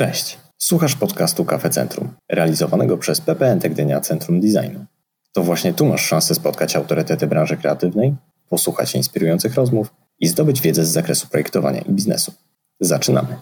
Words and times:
Cześć, 0.00 0.38
słuchasz 0.58 0.96
podcastu 0.96 1.44
Kafe 1.44 1.70
Centrum, 1.70 2.14
realizowanego 2.28 2.98
przez 2.98 3.20
PPN 3.20 3.58
Gdynia 3.58 4.00
Centrum 4.00 4.40
Designu. 4.40 4.84
To 5.32 5.42
właśnie 5.42 5.74
tu 5.74 5.86
masz 5.86 6.06
szansę 6.06 6.34
spotkać 6.34 6.76
autorytety 6.76 7.26
branży 7.26 7.56
kreatywnej, 7.56 8.14
posłuchać 8.48 8.94
inspirujących 8.94 9.54
rozmów 9.54 9.94
i 10.18 10.28
zdobyć 10.28 10.60
wiedzę 10.60 10.84
z 10.84 10.88
zakresu 10.88 11.28
projektowania 11.28 11.80
i 11.80 11.92
biznesu. 11.92 12.32
Zaczynamy! 12.80 13.36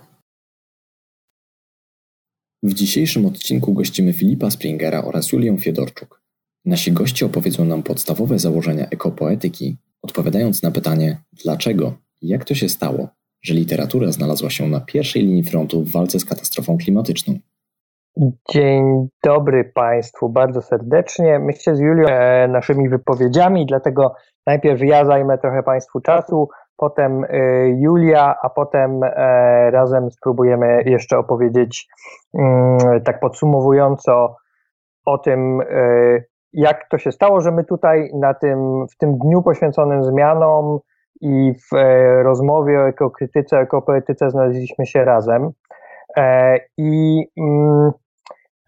W 2.62 2.74
dzisiejszym 2.74 3.26
odcinku 3.26 3.72
gościmy 3.74 4.12
Filipa 4.12 4.50
Springera 4.50 5.04
oraz 5.04 5.32
Julię 5.32 5.58
Fiedorczuk. 5.58 6.22
Nasi 6.64 6.92
goście 6.92 7.26
opowiedzą 7.26 7.64
nam 7.64 7.82
podstawowe 7.82 8.38
założenia 8.38 8.88
ekopoetyki, 8.88 9.76
odpowiadając 10.02 10.62
na 10.62 10.70
pytanie 10.70 11.22
dlaczego 11.44 11.98
i 12.20 12.28
jak 12.28 12.44
to 12.44 12.54
się 12.54 12.68
stało, 12.68 13.17
że 13.42 13.54
literatura 13.54 14.12
znalazła 14.12 14.50
się 14.50 14.68
na 14.68 14.80
pierwszej 14.80 15.22
linii 15.22 15.42
frontu 15.42 15.82
w 15.82 15.92
walce 15.92 16.18
z 16.18 16.24
katastrofą 16.24 16.78
klimatyczną. 16.78 17.34
Dzień 18.50 19.08
dobry 19.24 19.64
Państwu 19.74 20.28
bardzo 20.28 20.62
serdecznie. 20.62 21.38
Myślę 21.38 21.76
z 21.76 21.80
Julią 21.80 22.06
e, 22.08 22.48
naszymi 22.48 22.88
wypowiedziami, 22.88 23.66
dlatego 23.66 24.14
najpierw 24.46 24.80
ja 24.82 25.04
zajmę 25.04 25.38
trochę 25.38 25.62
Państwu 25.62 26.00
czasu, 26.00 26.48
potem 26.76 27.24
e, 27.24 27.68
Julia, 27.68 28.36
a 28.42 28.50
potem 28.50 29.00
e, 29.02 29.70
razem 29.70 30.10
spróbujemy 30.10 30.82
jeszcze 30.86 31.18
opowiedzieć 31.18 31.88
mm, 32.34 32.78
tak 33.04 33.20
podsumowująco 33.20 34.36
o 35.04 35.18
tym, 35.18 35.60
e, 35.60 35.64
jak 36.52 36.88
to 36.88 36.98
się 36.98 37.12
stało, 37.12 37.40
że 37.40 37.52
my 37.52 37.64
tutaj 37.64 38.10
na 38.14 38.34
tym, 38.34 38.86
w 38.88 38.96
tym 38.96 39.18
dniu 39.18 39.42
poświęconym 39.42 40.04
zmianom 40.04 40.78
i 41.20 41.54
w 41.54 41.76
e, 41.76 42.22
rozmowie 42.22 42.80
o 42.80 42.88
ekokrytyce, 42.88 43.58
ekopoetyce 43.58 44.30
znaleźliśmy 44.30 44.86
się 44.86 45.04
razem. 45.04 45.50
E, 46.16 46.58
I 46.76 47.24
mm, 47.40 47.90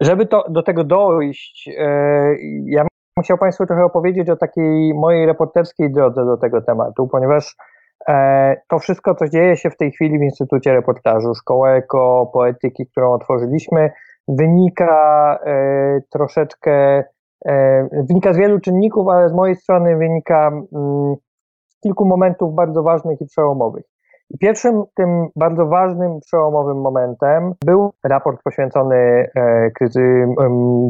żeby 0.01 0.27
to, 0.27 0.45
do 0.49 0.63
tego 0.63 0.85
dojść, 0.85 1.71
e, 1.79 2.37
ja 2.65 2.87
chciał 3.23 3.39
Państwu 3.39 3.67
trochę 3.67 3.85
opowiedzieć 3.85 4.31
o 4.31 4.37
takiej 4.37 4.95
mojej 4.95 5.27
reporterskiej 5.27 5.93
drodze 5.93 6.25
do 6.25 6.37
tego 6.37 6.63
tematu, 6.63 7.09
ponieważ 7.09 7.57
to 8.69 8.79
wszystko, 8.79 9.15
co 9.15 9.29
dzieje 9.29 9.57
się 9.57 9.71
w 9.71 9.77
tej 9.77 9.93
chwili 9.93 10.19
w 10.19 10.23
Instytucie 10.23 10.73
Reportażu, 10.73 11.35
Szkoła 11.35 11.71
Ekopoetyki, 11.71 12.87
którą 12.87 13.13
otworzyliśmy, 13.13 13.91
wynika 14.29 15.39
troszeczkę, 16.11 17.05
wynika 18.09 18.33
z 18.33 18.37
wielu 18.37 18.61
czynników, 18.61 19.09
ale 19.09 19.29
z 19.29 19.33
mojej 19.33 19.57
strony 19.57 19.97
wynika 19.97 20.49
mm, 20.49 21.17
kilku 21.81 22.05
momentów 22.05 22.55
bardzo 22.55 22.83
ważnych 22.83 23.21
i 23.21 23.27
przełomowych. 23.27 23.85
Pierwszym 24.41 24.85
tym 24.95 25.29
bardzo 25.37 25.67
ważnym, 25.67 26.21
przełomowym 26.21 26.81
momentem 26.81 27.55
był 27.65 27.93
raport 28.05 28.43
poświęcony 28.43 28.97
e, 28.97 29.71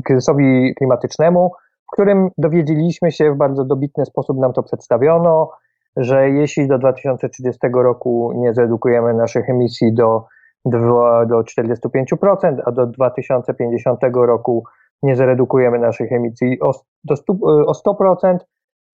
kryzysowi 0.05 0.75
klimatycznemu, 0.75 1.53
w 1.91 1.93
którym 1.93 2.31
dowiedzieliśmy 2.39 3.13
się 3.13 3.33
w 3.33 3.37
bardzo 3.37 3.65
dobitny 3.65 4.07
sposób, 4.07 4.39
nam 4.39 4.53
to 4.53 4.63
przedstawiono, 4.63 5.51
że 5.97 6.31
jeśli 6.31 6.69
do 6.69 6.79
2030 6.79 7.61
roku 7.75 8.33
nie 8.37 8.55
zredukujemy 8.55 9.15
naszych 9.15 9.51
emisji 9.51 9.95
do, 9.95 10.25
do, 10.65 10.79
do 11.27 11.41
45%, 11.41 12.57
a 12.65 12.73
do 12.73 12.87
2050 12.87 14.01
roku 14.15 14.65
nie 15.03 15.17
zredukujemy 15.17 15.79
naszych 15.79 16.13
emisji 16.13 16.61
o, 16.61 16.73
do 17.05 17.17
100, 17.17 17.33
o 17.43 17.73
100%, 17.73 18.39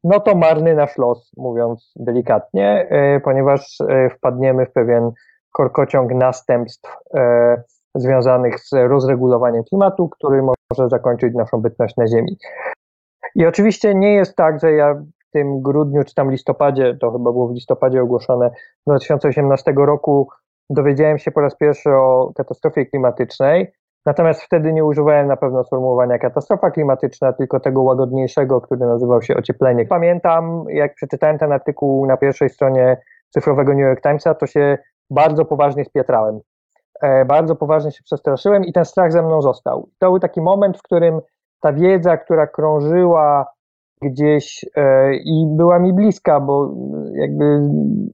no 0.06 0.20
to 0.20 0.34
marny 0.34 0.74
nasz 0.74 0.98
los, 0.98 1.32
mówiąc 1.36 1.92
delikatnie, 1.96 2.86
e, 2.90 3.20
ponieważ 3.20 3.80
e, 3.80 4.10
wpadniemy 4.10 4.66
w 4.66 4.72
pewien 4.72 5.10
korkociąg 5.52 6.14
następstw 6.14 6.96
e, 7.14 7.62
związanych 7.94 8.60
z 8.60 8.72
rozregulowaniem 8.72 9.64
klimatu, 9.64 10.08
który 10.08 10.42
może 10.42 10.88
zakończyć 10.88 11.34
naszą 11.34 11.60
bytność 11.60 11.96
na 11.96 12.08
Ziemi. 12.08 12.36
I 13.34 13.46
oczywiście 13.46 13.94
nie 13.94 14.14
jest 14.14 14.36
tak, 14.36 14.60
że 14.60 14.72
ja 14.72 14.94
w 14.94 15.30
tym 15.32 15.62
grudniu 15.62 16.04
czy 16.04 16.14
tam 16.14 16.30
listopadzie, 16.30 16.96
to 17.00 17.12
chyba 17.12 17.32
było 17.32 17.48
w 17.48 17.54
listopadzie 17.54 18.02
ogłoszone 18.02 18.50
2018 18.86 19.72
roku, 19.76 20.28
dowiedziałem 20.70 21.18
się 21.18 21.30
po 21.30 21.40
raz 21.40 21.56
pierwszy 21.56 21.90
o 21.90 22.32
katastrofie 22.34 22.86
klimatycznej, 22.86 23.72
Natomiast 24.06 24.42
wtedy 24.42 24.72
nie 24.72 24.84
używałem 24.84 25.26
na 25.26 25.36
pewno 25.36 25.64
sformułowania 25.64 26.18
katastrofa 26.18 26.70
klimatyczna, 26.70 27.32
tylko 27.32 27.60
tego 27.60 27.82
łagodniejszego, 27.82 28.60
który 28.60 28.86
nazywał 28.86 29.22
się 29.22 29.36
ocieplenie. 29.36 29.86
Pamiętam, 29.86 30.64
jak 30.68 30.94
przeczytałem 30.94 31.38
ten 31.38 31.52
artykuł 31.52 32.06
na 32.06 32.16
pierwszej 32.16 32.50
stronie 32.50 32.96
cyfrowego 33.30 33.72
New 33.72 33.82
York 33.82 34.02
Timesa, 34.02 34.34
to 34.34 34.46
się 34.46 34.78
bardzo 35.10 35.44
poważnie 35.44 35.84
spietrałem. 35.84 36.40
E, 37.02 37.24
bardzo 37.24 37.56
poważnie 37.56 37.92
się 37.92 38.02
przestraszyłem 38.04 38.64
i 38.64 38.72
ten 38.72 38.84
strach 38.84 39.12
ze 39.12 39.22
mną 39.22 39.42
został. 39.42 39.88
To 39.98 40.10
był 40.10 40.18
taki 40.18 40.40
moment, 40.40 40.78
w 40.78 40.82
którym 40.82 41.20
ta 41.60 41.72
wiedza, 41.72 42.16
która 42.16 42.46
krążyła 42.46 43.46
gdzieś 44.02 44.64
e, 44.76 45.14
i 45.14 45.46
była 45.56 45.78
mi 45.78 45.92
bliska, 45.92 46.40
bo 46.40 46.74
jakby 47.12 47.60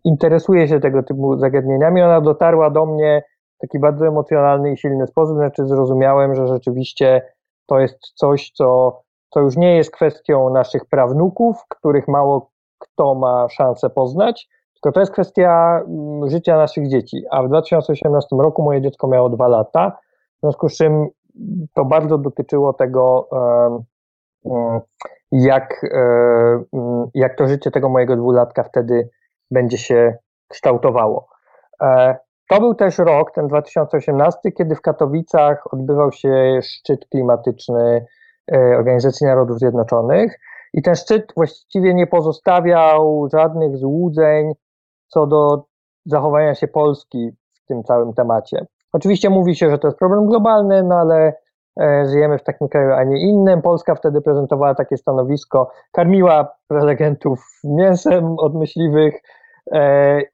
interesuję 0.05 0.69
się 0.69 0.81
tego 0.81 1.03
typu 1.03 1.39
zagadnieniami, 1.39 2.03
ona 2.03 2.21
dotarła 2.21 2.71
do 2.71 2.87
mnie 2.87 3.23
taki 3.63 3.79
bardzo 3.79 4.07
emocjonalny 4.07 4.73
i 4.73 4.77
silny 4.77 5.07
sposób, 5.07 5.37
znaczy 5.37 5.67
zrozumiałem, 5.67 6.35
że 6.35 6.47
rzeczywiście 6.47 7.23
to 7.67 7.81
jest 7.81 7.99
coś, 8.15 8.51
co, 8.51 9.01
co 9.31 9.41
już 9.41 9.57
nie 9.57 9.77
jest 9.77 9.91
kwestią 9.91 10.51
naszych 10.51 10.87
prawnuków, 10.87 11.57
których 11.69 12.09
mało 12.09 12.53
kto 12.79 13.15
ma 13.15 13.49
szansę 13.49 13.91
poznać, 13.91 14.49
tylko 14.75 14.93
to 14.93 15.01
jest 15.01 15.13
kwestia 15.13 15.83
mm, 15.89 16.31
życia 16.31 16.57
naszych 16.57 16.89
dzieci. 16.89 17.23
A 17.31 17.43
w 17.43 17.49
2018 17.49 18.37
roku 18.37 18.63
moje 18.63 18.83
dziecko 18.83 19.09
miało 19.09 19.29
dwa 19.29 19.49
lata, 19.49 19.99
w 20.37 20.41
związku 20.41 20.69
z 20.69 20.77
czym 20.77 21.07
to 21.75 21.85
bardzo 21.85 22.19
dotyczyło 22.19 22.73
tego, 22.73 23.29
mm, 24.45 24.81
jak, 25.33 25.85
mm, 26.73 27.07
jak 27.15 27.37
to 27.37 27.47
życie 27.47 27.71
tego 27.71 27.89
mojego 27.89 28.17
dwulatka 28.17 28.63
wtedy 28.63 29.11
będzie 29.51 29.79
się 29.79 30.17
kształtowało. 30.49 31.29
To 32.53 32.61
był 32.61 32.75
też 32.75 32.99
rok, 32.99 33.33
ten 33.35 33.49
2018, 33.49 34.53
kiedy 34.53 34.75
w 34.75 34.81
Katowicach 34.81 35.75
odbywał 35.75 36.13
się 36.13 36.61
szczyt 36.63 37.07
klimatyczny 37.09 38.07
e, 38.53 38.59
Organizacji 38.79 39.27
Narodów 39.27 39.59
Zjednoczonych 39.59 40.41
i 40.73 40.83
ten 40.83 40.95
szczyt 40.95 41.33
właściwie 41.37 41.95
nie 41.95 42.07
pozostawiał 42.07 43.29
żadnych 43.33 43.77
złudzeń 43.77 44.53
co 45.09 45.27
do 45.27 45.65
zachowania 46.07 46.55
się 46.55 46.69
Polski 46.69 47.31
w 47.55 47.67
tym 47.67 47.83
całym 47.83 48.13
temacie. 48.13 48.67
Oczywiście 48.93 49.31
mówi 49.31 49.57
się, 49.57 49.71
że 49.71 49.79
to 49.79 49.89
jest 49.89 49.99
problem 49.99 50.27
globalny, 50.27 50.83
no 50.83 50.95
ale 50.95 51.35
e, 51.81 52.07
żyjemy 52.07 52.39
w 52.39 52.45
takim 52.45 52.69
kraju, 52.69 52.93
a 52.93 53.05
nie 53.05 53.21
innym. 53.21 53.63
Polska 53.63 53.95
wtedy 53.95 54.21
prezentowała 54.21 54.75
takie 54.75 54.97
stanowisko, 54.97 55.71
karmiła 55.93 56.55
prelegentów 56.69 57.61
mięsem 57.65 58.39
od 58.39 58.55
myśliwych, 58.55 59.15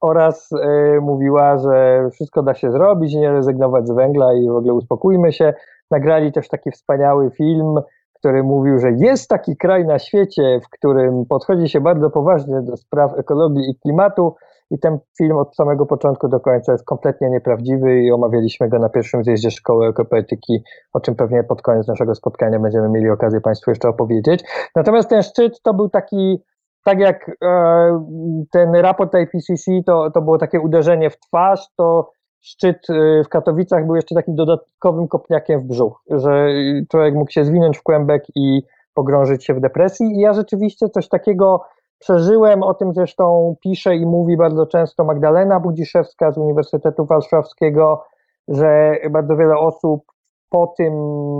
oraz 0.00 0.50
e, 0.52 1.00
mówiła, 1.00 1.58
że 1.58 2.08
wszystko 2.12 2.42
da 2.42 2.54
się 2.54 2.72
zrobić, 2.72 3.14
nie 3.14 3.32
rezygnować 3.32 3.88
z 3.88 3.90
węgla 3.90 4.34
i 4.34 4.48
w 4.48 4.56
ogóle 4.56 4.74
uspokójmy 4.74 5.32
się. 5.32 5.54
Nagrali 5.90 6.32
też 6.32 6.48
taki 6.48 6.70
wspaniały 6.70 7.30
film, 7.30 7.74
który 8.14 8.42
mówił, 8.42 8.78
że 8.78 8.92
jest 8.92 9.28
taki 9.28 9.56
kraj 9.56 9.86
na 9.86 9.98
świecie, 9.98 10.60
w 10.64 10.68
którym 10.70 11.26
podchodzi 11.26 11.68
się 11.68 11.80
bardzo 11.80 12.10
poważnie 12.10 12.62
do 12.62 12.76
spraw 12.76 13.18
ekologii 13.18 13.70
i 13.70 13.78
klimatu 13.78 14.34
i 14.70 14.78
ten 14.78 14.98
film 15.18 15.36
od 15.36 15.56
samego 15.56 15.86
początku 15.86 16.28
do 16.28 16.40
końca 16.40 16.72
jest 16.72 16.84
kompletnie 16.84 17.30
nieprawdziwy 17.30 18.02
i 18.02 18.12
omawialiśmy 18.12 18.68
go 18.68 18.78
na 18.78 18.88
pierwszym 18.88 19.24
zjeździe 19.24 19.50
Szkoły 19.50 19.86
Ekopoetyki, 19.88 20.62
o 20.92 21.00
czym 21.00 21.14
pewnie 21.14 21.44
pod 21.44 21.62
koniec 21.62 21.86
naszego 21.86 22.14
spotkania 22.14 22.58
będziemy 22.58 22.88
mieli 22.88 23.10
okazję 23.10 23.40
Państwu 23.40 23.70
jeszcze 23.70 23.88
opowiedzieć. 23.88 24.44
Natomiast 24.76 25.08
ten 25.08 25.22
szczyt 25.22 25.62
to 25.62 25.74
był 25.74 25.88
taki 25.88 26.42
tak 26.88 26.98
jak 26.98 27.30
e, 27.44 28.04
ten 28.50 28.74
raport 28.74 29.14
IPCC 29.14 29.70
to, 29.86 30.10
to 30.10 30.22
było 30.22 30.38
takie 30.38 30.60
uderzenie 30.60 31.10
w 31.10 31.18
twarz, 31.18 31.68
to 31.76 32.10
szczyt 32.40 32.90
e, 32.90 33.24
w 33.24 33.28
Katowicach 33.28 33.86
był 33.86 33.96
jeszcze 33.96 34.14
takim 34.14 34.34
dodatkowym 34.34 35.08
kopniakiem 35.08 35.60
w 35.60 35.64
brzuch, 35.64 36.02
że 36.10 36.48
człowiek 36.90 37.14
mógł 37.14 37.30
się 37.30 37.44
zwinąć 37.44 37.78
w 37.78 37.82
kłębek 37.82 38.24
i 38.34 38.62
pogrążyć 38.94 39.44
się 39.44 39.54
w 39.54 39.60
depresji. 39.60 40.06
I 40.06 40.20
ja 40.20 40.32
rzeczywiście 40.34 40.88
coś 40.88 41.08
takiego 41.08 41.64
przeżyłem, 41.98 42.62
o 42.62 42.74
tym 42.74 42.94
zresztą 42.94 43.56
pisze 43.62 43.96
i 43.96 44.06
mówi 44.06 44.36
bardzo 44.36 44.66
często 44.66 45.04
Magdalena 45.04 45.60
Budziszewska 45.60 46.32
z 46.32 46.38
Uniwersytetu 46.38 47.06
Warszawskiego, 47.06 48.04
że 48.48 48.96
bardzo 49.10 49.36
wiele 49.36 49.58
osób 49.58 50.04
po 50.50 50.74
tym, 50.76 50.94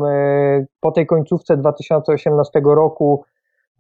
e, 0.06 0.66
po 0.80 0.92
tej 0.92 1.06
końcówce 1.06 1.56
2018 1.56 2.60
roku 2.64 3.24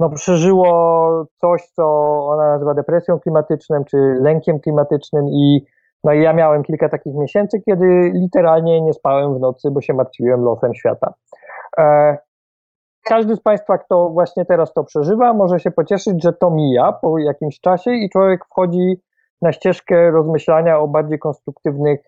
no, 0.00 0.10
przeżyło 0.10 1.26
coś, 1.36 1.66
co 1.66 1.84
ona 2.26 2.46
nazywa 2.52 2.74
depresją 2.74 3.20
klimatyczną, 3.20 3.84
czy 3.84 3.96
lękiem 4.20 4.60
klimatycznym 4.60 5.28
i 5.28 5.66
no 6.04 6.12
i 6.12 6.22
ja 6.22 6.32
miałem 6.32 6.62
kilka 6.62 6.88
takich 6.88 7.14
miesięcy, 7.14 7.60
kiedy 7.60 8.10
literalnie 8.14 8.80
nie 8.80 8.92
spałem 8.92 9.34
w 9.34 9.40
nocy, 9.40 9.70
bo 9.70 9.80
się 9.80 9.94
martwiłem 9.94 10.44
losem 10.44 10.74
świata. 10.74 11.14
E, 11.78 12.16
każdy 13.04 13.36
z 13.36 13.40
Państwa, 13.40 13.78
kto 13.78 14.10
właśnie 14.10 14.44
teraz 14.44 14.72
to 14.72 14.84
przeżywa, 14.84 15.34
może 15.34 15.60
się 15.60 15.70
pocieszyć, 15.70 16.22
że 16.22 16.32
to 16.32 16.50
mija 16.50 16.92
po 16.92 17.18
jakimś 17.18 17.60
czasie 17.60 17.90
i 17.90 18.10
człowiek 18.10 18.44
wchodzi 18.44 19.02
na 19.42 19.52
ścieżkę 19.52 20.10
rozmyślania 20.10 20.78
o 20.78 20.88
bardziej 20.88 21.18
konstruktywnych 21.18 22.00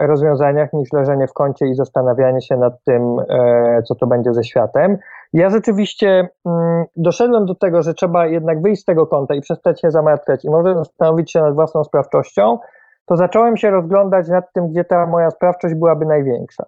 rozwiązaniach 0.00 0.72
niż 0.72 0.92
leżenie 0.92 1.26
w 1.26 1.32
kącie 1.32 1.66
i 1.66 1.74
zastanawianie 1.74 2.40
się 2.40 2.56
nad 2.56 2.84
tym, 2.84 3.18
e, 3.30 3.82
co 3.82 3.94
to 3.94 4.06
będzie 4.06 4.34
ze 4.34 4.44
światem. 4.44 4.98
Ja 5.32 5.50
rzeczywiście 5.50 6.28
mm, 6.46 6.84
doszedłem 6.96 7.46
do 7.46 7.54
tego, 7.54 7.82
że 7.82 7.94
trzeba 7.94 8.26
jednak 8.26 8.62
wyjść 8.62 8.82
z 8.82 8.84
tego 8.84 9.06
kąta 9.06 9.34
i 9.34 9.40
przestać 9.40 9.80
się 9.80 9.90
zamartwiać 9.90 10.44
i 10.44 10.50
może 10.50 10.74
zastanowić 10.74 11.32
się 11.32 11.40
nad 11.40 11.54
własną 11.54 11.84
sprawczością, 11.84 12.58
to 13.06 13.16
zacząłem 13.16 13.56
się 13.56 13.70
rozglądać 13.70 14.28
nad 14.28 14.52
tym, 14.52 14.68
gdzie 14.68 14.84
ta 14.84 15.06
moja 15.06 15.30
sprawczość 15.30 15.74
byłaby 15.74 16.06
największa. 16.06 16.64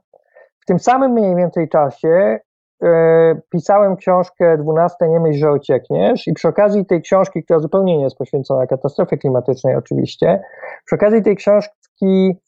W 0.60 0.66
tym 0.66 0.78
samym 0.78 1.12
mniej 1.12 1.36
więcej 1.36 1.68
czasie 1.68 2.38
e, 2.82 3.40
pisałem 3.50 3.96
książkę 3.96 4.58
12 4.58 5.08
Nie 5.08 5.20
myśl, 5.20 5.38
że 5.38 5.52
uciekniesz 5.52 6.28
i 6.28 6.32
przy 6.32 6.48
okazji 6.48 6.86
tej 6.86 7.02
książki, 7.02 7.44
która 7.44 7.58
zupełnie 7.58 7.98
nie 7.98 8.04
jest 8.04 8.18
poświęcona 8.18 8.66
katastrofie 8.66 9.16
klimatycznej 9.16 9.76
oczywiście, 9.76 10.42
przy 10.86 10.94
okazji 10.94 11.22
tej 11.22 11.36
książki 11.36 12.38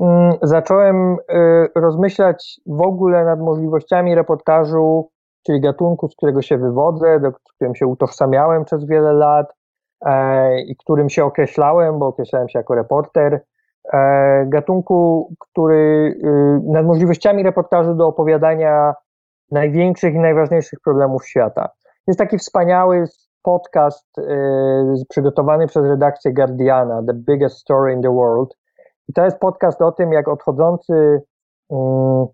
mm, 0.00 0.32
zacząłem 0.42 1.16
e, 1.28 1.66
rozmyślać 1.74 2.60
w 2.66 2.80
ogóle 2.80 3.24
nad 3.24 3.40
możliwościami 3.40 4.14
reportażu, 4.14 5.10
czyli 5.46 5.60
gatunku, 5.60 6.08
z 6.08 6.16
którego 6.16 6.42
się 6.42 6.58
wywodzę, 6.58 7.20
do 7.20 7.32
którym 7.54 7.74
się 7.74 7.86
utożsamiałem 7.86 8.64
przez 8.64 8.84
wiele 8.84 9.12
lat 9.12 9.52
e, 10.06 10.60
i 10.60 10.76
którym 10.76 11.10
się 11.10 11.24
określałem, 11.24 11.98
bo 11.98 12.06
określałem 12.06 12.48
się 12.48 12.58
jako 12.58 12.74
reporter, 12.74 13.40
E, 13.92 14.46
gatunku, 14.48 15.28
który 15.38 16.14
y, 16.24 16.70
nad 16.72 16.86
możliwościami 16.86 17.42
reportażu 17.42 17.94
do 17.94 18.06
opowiadania 18.06 18.94
największych 19.50 20.14
i 20.14 20.18
najważniejszych 20.18 20.78
problemów 20.84 21.26
świata. 21.26 21.68
Jest 22.06 22.18
taki 22.18 22.38
wspaniały 22.38 23.04
podcast 23.42 24.18
y, 24.18 24.22
przygotowany 25.08 25.66
przez 25.66 25.84
redakcję 25.84 26.32
Guardiana, 26.34 27.02
The 27.06 27.14
Biggest 27.14 27.58
Story 27.58 27.92
in 27.92 28.02
the 28.02 28.14
World. 28.14 28.56
I 29.08 29.12
to 29.12 29.24
jest 29.24 29.38
podcast 29.38 29.82
o 29.82 29.92
tym, 29.92 30.12
jak 30.12 30.28
odchodzący 30.28 31.22
mm, 31.70 32.26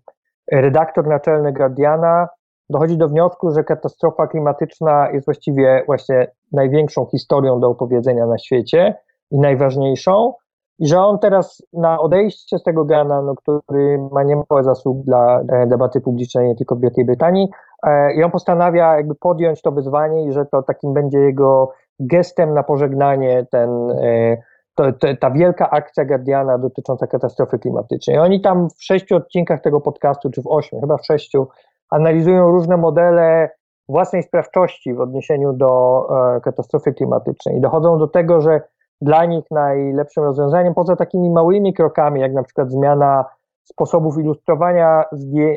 redaktor 0.51 1.07
naczelny 1.07 1.53
Guardiana 1.53 2.27
dochodzi 2.69 2.97
do 2.97 3.07
wniosku, 3.07 3.51
że 3.51 3.63
katastrofa 3.63 4.27
klimatyczna 4.27 5.09
jest 5.11 5.25
właściwie 5.25 5.83
właśnie 5.85 6.31
największą 6.51 7.05
historią 7.05 7.59
do 7.59 7.69
opowiedzenia 7.69 8.25
na 8.25 8.37
świecie 8.37 8.95
i 9.31 9.39
najważniejszą, 9.39 10.33
i 10.79 10.87
że 10.87 10.99
on 10.99 11.19
teraz 11.19 11.63
na 11.73 11.99
odejście 11.99 12.59
z 12.59 12.63
tego 12.63 12.85
Gana, 12.85 13.21
no, 13.21 13.35
który 13.35 13.97
ma 14.11 14.23
niemałe 14.23 14.63
zasług 14.63 15.05
dla 15.05 15.41
e, 15.49 15.67
debaty 15.67 16.01
publicznej 16.01 16.47
nie 16.47 16.55
tylko 16.55 16.75
w 16.75 16.81
Wielkiej 16.81 17.05
Brytanii, 17.05 17.49
e, 17.83 18.13
i 18.13 18.23
on 18.23 18.31
postanawia 18.31 18.95
jakby 18.95 19.15
podjąć 19.15 19.61
to 19.61 19.71
wyzwanie 19.71 20.27
i 20.27 20.31
że 20.31 20.45
to 20.45 20.63
takim 20.63 20.93
będzie 20.93 21.19
jego 21.19 21.71
gestem 21.99 22.53
na 22.53 22.63
pożegnanie 22.63 23.45
ten, 23.51 23.91
e, 23.91 24.37
to, 24.75 24.93
to, 24.93 25.07
ta 25.19 25.31
wielka 25.31 25.69
akcja 25.69 26.05
Guardiana 26.05 26.57
dotycząca 26.57 27.07
katastrofy 27.07 27.59
klimatycznej. 27.59 28.19
Oni 28.19 28.41
tam 28.41 28.69
w 28.69 28.83
sześciu 28.83 29.15
odcinkach 29.15 29.61
tego 29.61 29.81
podcastu, 29.81 30.29
czy 30.31 30.41
w 30.41 30.47
ośmiu, 30.47 30.81
chyba 30.81 30.97
w 30.97 31.05
sześciu, 31.05 31.47
analizują 31.93 32.51
różne 32.51 32.77
modele 32.77 33.49
własnej 33.89 34.23
sprawczości 34.23 34.93
w 34.93 34.99
odniesieniu 34.99 35.53
do 35.53 36.03
katastrofy 36.43 36.93
klimatycznej. 36.93 37.61
Dochodzą 37.61 37.97
do 37.97 38.07
tego, 38.07 38.41
że 38.41 38.61
dla 39.01 39.25
nich 39.25 39.45
najlepszym 39.51 40.23
rozwiązaniem, 40.23 40.73
poza 40.73 40.95
takimi 40.95 41.29
małymi 41.29 41.73
krokami, 41.73 42.21
jak 42.21 42.33
na 42.33 42.43
przykład 42.43 42.71
zmiana 42.71 43.25
sposobów 43.63 44.17
ilustrowania 44.17 45.03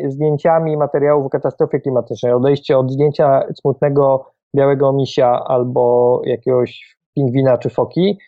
zdjęciami 0.09 0.77
materiałów 0.77 1.27
o 1.27 1.31
katastrofie 1.31 1.81
klimatycznej, 1.81 2.33
odejście 2.33 2.79
od 2.79 2.91
zdjęcia 2.91 3.43
smutnego 3.61 4.31
białego 4.57 4.93
misia 4.93 5.45
albo 5.45 6.21
jakiegoś 6.25 6.97
pingwina 7.15 7.59
czy 7.59 7.71
foki, 7.71 8.19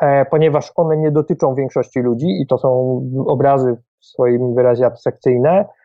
e, 0.00 0.24
ponieważ 0.24 0.72
one 0.76 0.96
nie 0.96 1.10
dotyczą 1.10 1.54
większości 1.54 2.00
ludzi 2.00 2.42
i 2.42 2.46
to 2.46 2.58
są 2.58 3.00
obrazy 3.26 3.76
w 4.00 4.06
swoim 4.06 4.54
wyrazie 4.54 4.86
abstrakcyjne, 4.86 5.64
E, 5.64 5.77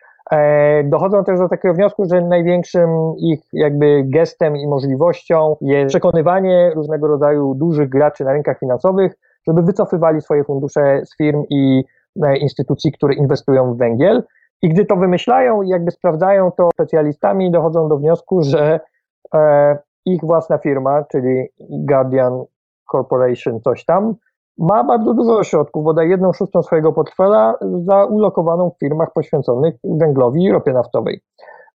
dochodzą 0.83 1.23
też 1.23 1.39
do 1.39 1.49
takiego 1.49 1.73
wniosku, 1.73 2.05
że 2.05 2.21
największym 2.21 2.89
ich 3.17 3.39
jakby 3.53 4.03
gestem 4.05 4.57
i 4.57 4.67
możliwością 4.67 5.55
jest 5.61 5.89
przekonywanie 5.89 6.71
różnego 6.75 7.07
rodzaju 7.07 7.55
dużych 7.55 7.89
graczy 7.89 8.23
na 8.23 8.33
rynkach 8.33 8.59
finansowych, 8.59 9.13
żeby 9.47 9.61
wycofywali 9.61 10.21
swoje 10.21 10.43
fundusze 10.43 11.01
z 11.05 11.17
firm 11.17 11.43
i 11.49 11.83
e, 12.23 12.37
instytucji, 12.37 12.91
które 12.91 13.13
inwestują 13.13 13.73
w 13.73 13.77
węgiel. 13.77 14.23
I 14.61 14.69
gdy 14.69 14.85
to 14.85 14.95
wymyślają 14.95 15.61
i 15.61 15.69
jakby 15.69 15.91
sprawdzają 15.91 16.51
to 16.51 16.69
specjalistami, 16.73 17.51
dochodzą 17.51 17.89
do 17.89 17.97
wniosku, 17.97 18.41
że 18.41 18.79
e, 19.33 19.77
ich 20.05 20.21
własna 20.21 20.57
firma, 20.57 21.03
czyli 21.03 21.47
Guardian 21.69 22.43
Corporation, 22.91 23.61
coś 23.61 23.85
tam, 23.85 24.15
ma 24.57 24.83
bardzo 24.83 25.13
dużo 25.13 25.43
środków, 25.43 25.83
bodaj 25.83 26.09
jedną 26.09 26.33
szóstą 26.33 26.63
swojego 26.63 26.93
portfela 26.93 27.55
zaulokowaną 27.85 28.69
w 28.69 28.79
firmach 28.79 29.13
poświęconych 29.13 29.75
węglowi 29.83 30.43
i 30.43 30.51
ropie 30.51 30.73
naftowej. 30.73 31.21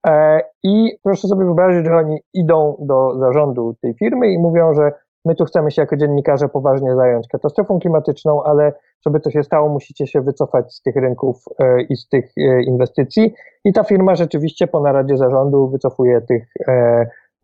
E, 0.06 0.40
I 0.62 0.98
proszę 1.02 1.28
sobie 1.28 1.44
wyobrazić, 1.44 1.86
że 1.86 1.96
oni 1.96 2.18
idą 2.34 2.76
do 2.80 3.18
zarządu 3.18 3.74
tej 3.82 3.94
firmy 3.94 4.32
i 4.32 4.38
mówią, 4.38 4.74
że 4.74 4.92
my 5.24 5.34
tu 5.34 5.44
chcemy 5.44 5.70
się 5.70 5.82
jako 5.82 5.96
dziennikarze 5.96 6.48
poważnie 6.48 6.94
zająć 6.94 7.28
katastrofą 7.28 7.78
klimatyczną, 7.78 8.42
ale 8.42 8.72
żeby 9.06 9.20
to 9.20 9.30
się 9.30 9.42
stało, 9.42 9.68
musicie 9.68 10.06
się 10.06 10.20
wycofać 10.20 10.74
z 10.74 10.82
tych 10.82 10.96
rynków 10.96 11.44
e, 11.58 11.82
i 11.82 11.96
z 11.96 12.08
tych 12.08 12.32
e, 12.38 12.62
inwestycji. 12.62 13.34
I 13.64 13.72
ta 13.72 13.84
firma 13.84 14.14
rzeczywiście 14.14 14.66
po 14.66 14.80
naradzie 14.80 15.16
zarządu 15.16 15.68
wycofuje 15.68 16.20
tych 16.20 16.48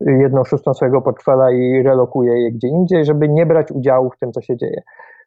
jedną 0.01 0.43
szóstą 0.43 0.73
swojego 0.73 1.01
portfela 1.01 1.51
i 1.51 1.83
relokuje 1.83 2.41
je 2.43 2.51
gdzie 2.51 2.67
indziej, 2.67 3.05
żeby 3.05 3.29
nie 3.29 3.45
brać 3.45 3.71
udziału 3.71 4.09
w 4.09 4.17
tym, 4.19 4.31
co 4.31 4.41
się 4.41 4.57
dzieje. 4.57 4.81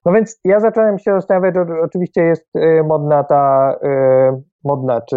No 0.06 0.12
więc 0.12 0.40
ja 0.44 0.60
zacząłem 0.60 0.98
się 0.98 1.10
zastanawiać, 1.12 1.54
oczywiście 1.82 2.22
jest 2.22 2.56
y, 2.56 2.82
modna 2.84 3.24
ta, 3.24 3.74
y, 3.84 4.42
modna 4.64 5.00
czy 5.00 5.16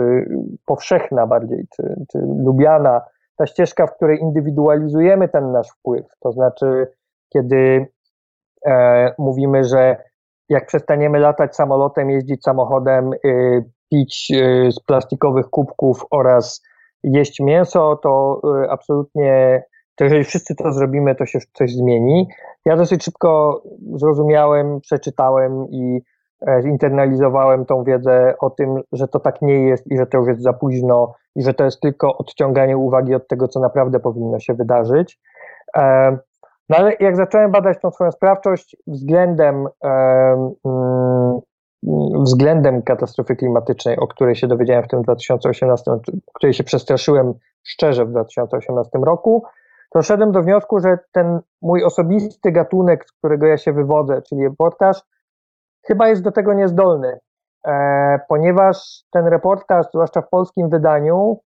powszechna 0.66 1.28
bardziej, 1.28 1.68
czy, 1.76 1.84
czy 2.12 2.20
lubiana 2.46 3.02
ta 3.38 3.46
ścieżka, 3.46 3.88
w 3.88 3.96
której 3.96 4.20
indywidualizujemy 4.20 5.30
ten 5.30 5.52
nasz 5.52 5.70
wpływ. 5.70 6.06
To 6.20 6.32
znaczy, 6.32 6.88
kiedy 7.34 7.88
e, 8.66 9.14
mówimy, 9.18 9.64
że 9.64 10.04
jak 10.50 10.66
przestaniemy 10.66 11.20
latać 11.20 11.56
samolotem, 11.56 12.10
jeździć 12.10 12.44
samochodem, 12.44 13.12
y, 13.26 13.64
pić 13.92 14.32
y, 14.32 14.72
z 14.72 14.80
plastikowych 14.80 15.46
kubków 15.46 16.06
oraz 16.12 16.62
jeść 17.04 17.40
mięso, 17.40 17.96
to 17.96 18.42
y, 18.64 18.70
absolutnie 18.70 19.64
to 20.00 20.04
jeżeli 20.04 20.24
wszyscy 20.24 20.56
to 20.56 20.74
zrobimy, 20.74 21.16
to 21.16 21.26
się 21.26 21.40
coś 21.54 21.74
zmieni. 21.74 22.28
Ja 22.66 22.78
dosyć 22.78 23.04
szybko 23.04 23.62
zrozumiałem, 23.96 24.82
przeczytałem 24.82 25.66
i 25.70 26.02
e, 26.48 26.62
zinternalizowałem 26.62 27.66
tą 27.66 27.84
wiedzę 27.84 28.34
o 28.40 28.50
tym, 28.50 28.82
że 28.92 29.08
to 29.08 29.20
tak 29.20 29.42
nie 29.42 29.54
jest 29.54 29.92
i 29.92 29.98
że 29.98 30.06
to 30.06 30.18
już 30.18 30.28
jest 30.28 30.42
za 30.42 30.54
późno 30.54 31.14
i 31.36 31.44
że 31.44 31.54
to 31.54 31.64
jest 31.64 31.82
tylko 31.82 32.18
odciąganie 32.18 32.78
uwagi 32.78 33.16
od 33.16 33.28
tego, 33.28 33.48
co 33.48 33.60
naprawdę 33.60 34.00
powinno 34.00 34.40
się 34.40 34.54
wydarzyć. 34.54 35.20
E, 35.78 36.18
no 36.70 36.78
ale 36.78 36.94
jak 37.00 37.16
zacząłem 37.16 37.52
badać 37.52 37.80
tą 37.82 37.92
swoją 37.92 38.12
sprawczość 38.12 38.78
względem, 38.88 39.68
mm, 39.84 41.40
względem 42.24 42.82
katastrofy 42.82 43.36
klimatycznej, 43.36 43.98
o 43.98 44.08
której 44.08 44.36
się 44.36 44.48
dowiedziałem 44.48 44.84
w 44.84 44.88
tym 44.88 45.02
2018, 45.02 45.92
o 45.92 46.00
której 46.34 46.54
się 46.54 46.64
przestraszyłem 46.64 47.34
szczerze 47.64 48.06
w 48.06 48.10
2018 48.10 49.00
roku, 49.04 49.44
to 49.90 50.02
szedłem 50.02 50.32
do 50.32 50.42
wniosku, 50.42 50.80
że 50.80 50.98
ten 51.12 51.40
mój 51.62 51.84
osobisty 51.84 52.52
gatunek, 52.52 53.06
z 53.06 53.12
którego 53.12 53.46
ja 53.46 53.58
się 53.58 53.74
wywodzę, 53.74 54.22
czyli 54.22 54.44
reportaż, 54.44 55.02
chyba 55.88 56.08
jest 56.08 56.24
do 56.24 56.32
tego 56.32 56.54
niezdolny, 56.54 57.20
e, 57.68 58.20
ponieważ 58.30 59.04
ten 59.12 59.28
reportaż, 59.28 59.86
zwłaszcza 59.94 60.22
w 60.22 60.30
polskim 60.30 60.70
wydaniu, 60.70 61.40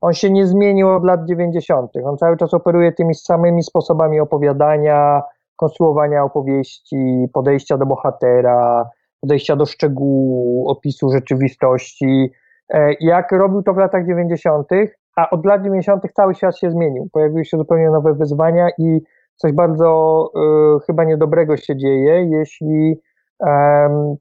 on 0.00 0.12
się 0.12 0.30
nie 0.30 0.46
zmienił 0.46 0.90
od 0.90 1.04
lat 1.04 1.24
90. 1.24 1.90
On 2.04 2.16
cały 2.16 2.36
czas 2.36 2.54
operuje 2.54 2.92
tymi 2.92 3.14
samymi 3.14 3.62
sposobami 3.62 4.20
opowiadania, 4.20 5.22
konstruowania 5.56 6.24
opowieści, 6.24 7.26
podejścia 7.32 7.78
do 7.78 7.86
bohatera, 7.86 8.90
podejścia 9.20 9.56
do 9.56 9.66
szczegółu, 9.66 10.68
opisu 10.68 11.10
rzeczywistości. 11.10 12.30
E, 12.68 12.92
jak 13.00 13.32
robił 13.32 13.62
to 13.62 13.74
w 13.74 13.76
latach 13.76 14.06
90., 14.06 14.68
a 15.16 15.30
od 15.30 15.46
lat 15.46 15.62
90. 15.62 16.02
cały 16.14 16.34
świat 16.34 16.58
się 16.58 16.70
zmienił. 16.70 17.08
Pojawiły 17.12 17.44
się 17.44 17.56
zupełnie 17.56 17.90
nowe 17.90 18.14
wyzwania 18.14 18.68
i 18.78 19.00
coś 19.36 19.52
bardzo 19.52 20.30
y, 20.76 20.80
chyba 20.86 21.04
niedobrego 21.04 21.56
się 21.56 21.76
dzieje, 21.76 22.28
jeśli 22.30 23.00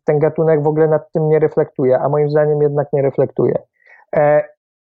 ten 0.05 0.19
gatunek 0.19 0.63
w 0.63 0.67
ogóle 0.67 0.87
nad 0.87 1.11
tym 1.11 1.29
nie 1.29 1.39
reflektuje, 1.39 1.99
a 1.99 2.09
moim 2.09 2.29
zdaniem 2.29 2.61
jednak 2.61 2.87
nie 2.93 3.01
reflektuje. 3.01 3.57
E, 4.15 4.43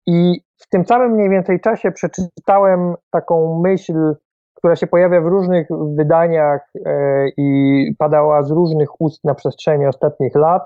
I 0.08 0.42
w 0.58 0.70
tym 0.70 0.86
samym 0.86 1.12
mniej 1.12 1.30
więcej 1.30 1.60
czasie 1.60 1.92
przeczytałem 1.92 2.96
taką 3.12 3.62
myśl, 3.64 4.16
która 4.56 4.76
się 4.76 4.88
pojawia 4.88 5.22
w 5.22 5.26
różnych 5.26 5.68
wydaniach 5.98 6.72
e, 6.86 7.28
i 7.38 7.92
padała 7.98 8.44
z 8.44 8.52
różnych 8.52 9.02
ust 9.02 9.24
na 9.24 9.36
przestrzeni 9.36 9.86
ostatnich 9.88 10.36
lat, 10.36 10.64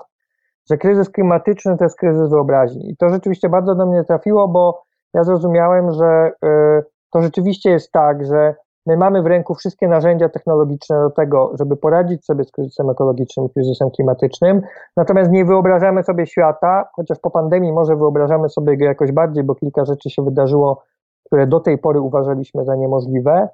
że 0.70 0.78
kryzys 0.78 1.10
klimatyczny 1.10 1.76
to 1.76 1.84
jest 1.84 1.98
kryzys 1.98 2.30
wyobraźni. 2.30 2.90
I 2.90 2.96
to 2.96 3.08
rzeczywiście 3.08 3.48
bardzo 3.48 3.74
do 3.74 3.86
mnie 3.86 4.04
trafiło, 4.04 4.48
bo 4.48 4.82
ja 5.14 5.24
zrozumiałem, 5.24 5.92
że 5.92 6.32
y, 6.44 6.84
to 7.10 7.22
rzeczywiście 7.22 7.70
jest 7.70 7.92
tak, 7.92 8.26
że 8.26 8.54
my 8.86 8.96
mamy 8.96 9.22
w 9.22 9.26
ręku 9.26 9.54
wszystkie 9.54 9.88
narzędzia 9.88 10.28
technologiczne 10.28 10.96
do 10.96 11.10
tego, 11.10 11.52
żeby 11.58 11.76
poradzić 11.76 12.24
sobie 12.24 12.44
z 12.44 12.52
kryzysem 12.52 12.90
ekologicznym, 12.90 13.48
kryzysem 13.48 13.90
klimatycznym, 13.90 14.62
natomiast 14.96 15.30
nie 15.30 15.44
wyobrażamy 15.44 16.02
sobie 16.02 16.26
świata, 16.26 16.88
chociaż 16.92 17.18
po 17.18 17.30
pandemii 17.30 17.72
może 17.72 17.96
wyobrażamy 17.96 18.48
sobie 18.48 18.76
go 18.76 18.84
jakoś 18.84 19.12
bardziej, 19.12 19.44
bo 19.44 19.54
kilka 19.54 19.84
rzeczy 19.84 20.10
się 20.10 20.24
wydarzyło, 20.24 20.82
które 21.26 21.46
do 21.46 21.60
tej 21.60 21.78
pory 21.78 22.00
uważaliśmy 22.00 22.64
za 22.64 22.76
niemożliwe. 22.76 23.48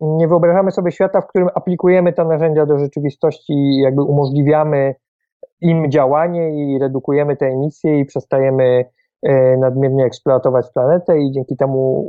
Nie 0.00 0.28
wyobrażamy 0.28 0.70
sobie 0.70 0.92
świata, 0.92 1.20
w 1.20 1.26
którym 1.26 1.48
aplikujemy 1.54 2.12
te 2.12 2.24
narzędzia 2.24 2.66
do 2.66 2.78
rzeczywistości 2.78 3.52
i 3.52 3.80
jakby 3.80 4.02
umożliwiamy 4.02 4.94
im 5.60 5.90
działanie 5.90 6.50
i 6.50 6.78
redukujemy 6.78 7.36
te 7.36 7.46
emisje 7.46 8.00
i 8.00 8.04
przestajemy 8.04 8.64
e, 8.64 8.84
nadmiernie 9.58 10.04
eksploatować 10.04 10.70
planetę 10.70 11.18
i 11.18 11.32
dzięki 11.32 11.56
temu 11.56 12.06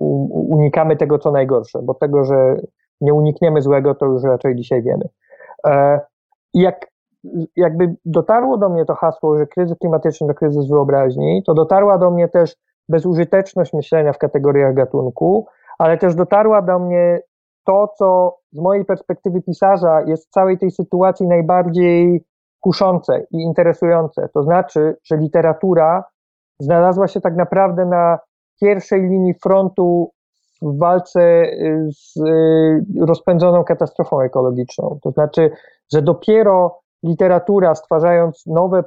unikamy 0.50 0.98
tego, 0.98 1.20
co 1.20 1.32
najgorsze, 1.32 1.80
bo 1.84 1.94
tego, 1.94 2.24
że 2.24 2.56
nie 3.02 3.14
unikniemy 3.14 3.62
złego, 3.62 3.96
to 3.96 4.06
już 4.06 4.24
raczej 4.24 4.56
dzisiaj 4.56 4.84
wiemy. 4.84 5.10
E, 5.68 6.00
I 6.54 6.60
jak 6.62 6.92
jakby 7.56 7.96
dotarło 8.06 8.58
do 8.58 8.70
mnie 8.70 8.86
to 8.86 8.96
hasło, 8.96 9.38
że 9.38 9.48
kryzys 9.48 9.78
klimatyczny 9.78 10.28
to 10.28 10.34
kryzys 10.34 10.68
wyobraźni, 10.68 11.44
to 11.46 11.54
dotarła 11.54 11.98
do 11.98 12.12
mnie 12.12 12.28
też 12.28 12.56
bezużyteczność 12.90 13.74
myślenia 13.74 14.14
w 14.14 14.18
kategoriach 14.18 14.74
gatunku, 14.74 15.48
ale 15.78 15.98
też 15.98 16.16
dotarła 16.16 16.62
do 16.62 16.80
mnie 16.80 17.20
to, 17.66 17.88
co 17.98 18.38
z 18.52 18.60
mojej 18.60 18.86
perspektywy 18.86 19.42
pisarza 19.42 20.02
jest 20.02 20.28
w 20.28 20.30
całej 20.30 20.58
tej 20.58 20.72
sytuacji 20.72 21.28
najbardziej 21.28 22.26
kuszące 22.60 23.26
i 23.32 23.42
interesujące. 23.42 24.30
To 24.34 24.44
znaczy, 24.44 24.98
że 25.04 25.18
literatura 25.18 26.04
znalazła 26.62 27.08
się 27.08 27.22
tak 27.22 27.36
naprawdę 27.36 27.86
na 27.86 28.20
pierwszej 28.62 29.02
linii 29.02 29.34
frontu 29.34 30.12
w 30.62 30.78
walce 30.78 31.22
y, 31.22 31.90
z 31.92 32.18
y, 32.18 33.06
rozpędzoną 33.06 33.64
katastrofą 33.64 34.22
ekologiczną. 34.22 35.00
To 35.04 35.12
znaczy, 35.12 35.52
że 35.94 36.02
dopiero 36.02 36.80
literatura, 37.04 37.76
stwarzając 37.76 38.46
nowe 38.46 38.84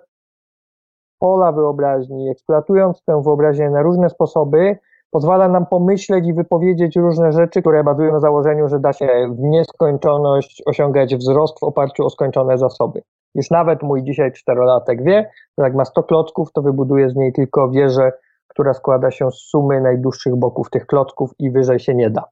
pola 1.19 1.53
wyobraźni, 1.53 2.31
eksploatując 2.31 3.03
tę 3.05 3.23
wyobraźnię 3.25 3.71
na 3.71 3.83
różne 3.83 4.11
sposoby, 4.11 4.79
pozwala 5.11 5.49
nam 5.49 5.67
pomyśleć 5.67 6.27
i 6.27 6.35
wypowiedzieć 6.35 6.97
różne 6.97 7.33
rzeczy, 7.33 7.61
które 7.61 7.85
bazują 7.85 8.13
na 8.13 8.21
założeniu, 8.21 8.69
że 8.69 8.81
da 8.81 8.93
się 8.93 9.09
w 9.31 9.41
nieskończoność 9.41 10.63
osiągać 10.67 11.17
wzrost 11.17 11.61
w 11.61 11.63
oparciu 11.63 12.05
o 12.05 12.11
skończone 12.11 12.59
zasoby. 12.59 13.03
Już 13.35 13.51
nawet 13.51 13.83
mój 13.83 14.03
dzisiaj 14.03 14.33
czterolatek 14.33 15.05
wie, 15.05 15.31
że 15.59 15.65
jak 15.65 15.75
ma 15.75 15.85
100 15.85 16.03
klocków, 16.03 16.53
to 16.53 16.63
wybuduje 16.63 17.11
z 17.11 17.17
niej 17.17 17.33
tylko 17.33 17.71
wieżę, 17.71 18.13
która 18.49 18.75
składa 18.75 19.11
się 19.11 19.31
z 19.31 19.35
sumy 19.35 19.81
najdłuższych 19.81 20.37
boków 20.37 20.71
tych 20.71 20.87
klocków 20.87 21.31
i 21.39 21.51
wyżej 21.51 21.81
się 21.81 21.95
nie 21.95 22.11
da. 22.11 22.25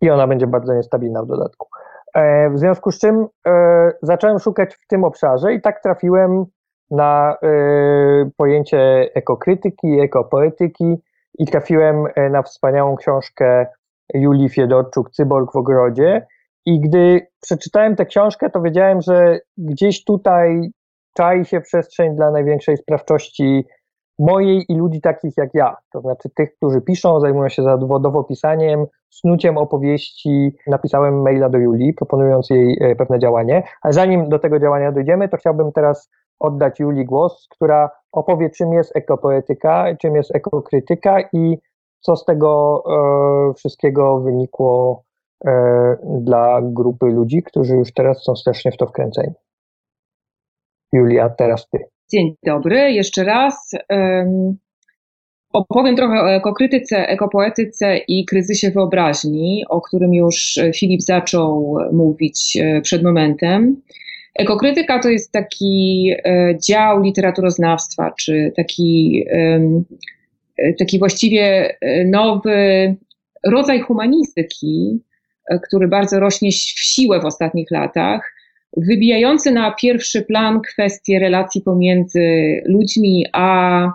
I 0.00 0.10
ona 0.10 0.26
będzie 0.26 0.46
bardzo 0.46 0.74
niestabilna 0.74 1.22
w 1.22 1.26
dodatku. 1.26 1.68
E, 2.14 2.50
w 2.50 2.58
związku 2.58 2.92
z 2.92 2.98
czym 2.98 3.26
e, 3.46 3.92
zacząłem 4.02 4.38
szukać 4.38 4.74
w 4.74 4.86
tym 4.86 5.04
obszarze 5.04 5.52
i 5.52 5.60
tak 5.60 5.82
trafiłem 5.82 6.44
na 6.90 7.36
e, 7.42 7.48
pojęcie 8.36 9.10
ekokrytyki, 9.14 10.00
ekopoetyki 10.00 11.02
i 11.38 11.46
trafiłem 11.46 12.04
na 12.30 12.42
wspaniałą 12.42 12.96
książkę 12.96 13.66
Julii 14.14 14.48
Fiedorczuk, 14.48 15.10
Cyborg 15.10 15.52
w 15.52 15.56
ogrodzie, 15.56 16.26
i 16.68 16.80
gdy 16.80 17.26
przeczytałem 17.40 17.96
tę 17.96 18.06
książkę, 18.06 18.50
to 18.50 18.62
wiedziałem, 18.62 19.00
że 19.00 19.40
gdzieś 19.58 20.04
tutaj 20.04 20.70
czai 21.16 21.44
się 21.44 21.60
przestrzeń 21.60 22.16
dla 22.16 22.30
największej 22.30 22.76
sprawczości 22.76 23.66
mojej 24.18 24.64
i 24.68 24.74
ludzi 24.76 25.00
takich 25.00 25.36
jak 25.36 25.50
ja. 25.54 25.76
To 25.92 26.00
znaczy 26.00 26.28
tych, 26.36 26.54
którzy 26.56 26.80
piszą, 26.80 27.20
zajmują 27.20 27.48
się 27.48 27.62
zawodowo 27.62 28.24
pisaniem, 28.24 28.86
snuciem 29.10 29.58
opowieści. 29.58 30.56
Napisałem 30.66 31.22
maila 31.22 31.48
do 31.48 31.58
Julii, 31.58 31.94
proponując 31.94 32.50
jej 32.50 32.78
e, 32.80 32.96
pewne 32.96 33.18
działanie. 33.18 33.62
Ale 33.82 33.92
zanim 33.92 34.28
do 34.28 34.38
tego 34.38 34.60
działania 34.60 34.92
dojdziemy, 34.92 35.28
to 35.28 35.36
chciałbym 35.36 35.72
teraz 35.72 36.10
oddać 36.40 36.80
Julii 36.80 37.04
głos, 37.04 37.48
która 37.50 37.90
opowie, 38.12 38.50
czym 38.50 38.72
jest 38.72 38.96
ekopoetyka, 38.96 39.86
czym 40.00 40.16
jest 40.16 40.36
ekokrytyka 40.36 41.20
i 41.32 41.58
co 42.00 42.16
z 42.16 42.24
tego 42.24 42.82
e, 43.50 43.54
wszystkiego 43.54 44.20
wynikło 44.20 45.07
dla 46.20 46.60
grupy 46.62 47.06
ludzi, 47.06 47.42
którzy 47.42 47.74
już 47.74 47.92
teraz 47.92 48.24
są 48.24 48.36
strasznie 48.36 48.72
w 48.72 48.76
to 48.76 48.86
wkręceni. 48.86 49.32
Julia, 50.92 51.28
teraz 51.28 51.68
ty. 51.68 51.78
Dzień 52.10 52.34
dobry, 52.46 52.92
jeszcze 52.92 53.24
raz. 53.24 53.70
Opowiem 55.52 55.96
trochę 55.96 56.20
o 56.20 56.30
ekokrytyce, 56.30 57.08
ekopoetyce 57.08 57.96
i 58.08 58.24
kryzysie 58.24 58.70
wyobraźni, 58.70 59.64
o 59.68 59.80
którym 59.80 60.14
już 60.14 60.58
Filip 60.76 61.02
zaczął 61.02 61.76
mówić 61.92 62.58
e, 62.62 62.80
przed 62.80 63.02
momentem. 63.02 63.82
Ekokrytyka 64.34 64.98
to 64.98 65.08
jest 65.08 65.32
taki 65.32 66.10
e, 66.24 66.54
dział 66.68 67.02
literaturoznawstwa, 67.02 68.12
czy 68.18 68.52
taki, 68.56 69.24
taki 70.78 70.98
właściwie 70.98 71.76
nowy 72.06 72.96
rodzaj 73.46 73.80
humanistyki, 73.80 75.00
który 75.66 75.88
bardzo 75.88 76.20
rośnie 76.20 76.50
w 76.52 76.80
siłę 76.80 77.20
w 77.20 77.24
ostatnich 77.24 77.70
latach, 77.70 78.34
wybijający 78.76 79.50
na 79.50 79.70
pierwszy 79.70 80.22
plan 80.22 80.60
kwestie 80.60 81.18
relacji 81.18 81.62
pomiędzy 81.62 82.22
ludźmi 82.66 83.26
a 83.32 83.92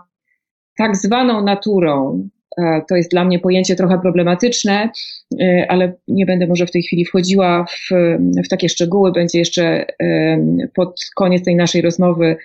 tak 0.78 0.98
zwaną 0.98 1.44
naturą. 1.44 2.28
E, 2.58 2.82
to 2.90 2.96
jest 2.96 3.12
dla 3.12 3.26
mnie 3.26 3.40
pojęcie 3.40 3.76
trochę 3.76 4.00
problematyczne, 4.00 4.90
e, 5.42 5.66
ale 5.70 5.94
nie 6.08 6.26
będę 6.26 6.48
może 6.48 6.66
w 6.66 6.72
tej 6.72 6.84
chwili 6.84 7.06
wchodziła 7.06 7.66
w, 7.70 7.90
w 8.46 8.50
takie 8.50 8.70
szczegóły. 8.70 9.12
Będzie 9.12 9.40
jeszcze 9.40 9.86
e, 10.02 10.38
pod 10.74 11.02
koniec 11.16 11.44
tej 11.44 11.56
naszej 11.56 11.82
rozmowy 11.82 12.38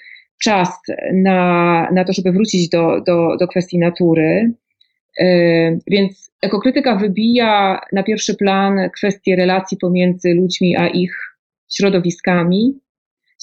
czas 0.42 0.68
na, 1.12 1.88
na 1.92 2.04
to, 2.04 2.12
żeby 2.12 2.32
wrócić 2.32 2.68
do, 2.68 3.00
do, 3.06 3.36
do 3.36 3.48
kwestii 3.48 3.78
natury. 3.78 4.52
Więc 5.86 6.30
ekokrytyka 6.42 6.96
wybija 6.96 7.80
na 7.92 8.02
pierwszy 8.02 8.34
plan 8.34 8.90
kwestie 8.96 9.36
relacji 9.36 9.78
pomiędzy 9.80 10.34
ludźmi 10.34 10.76
a 10.76 10.88
ich 10.88 11.12
środowiskami, 11.76 12.74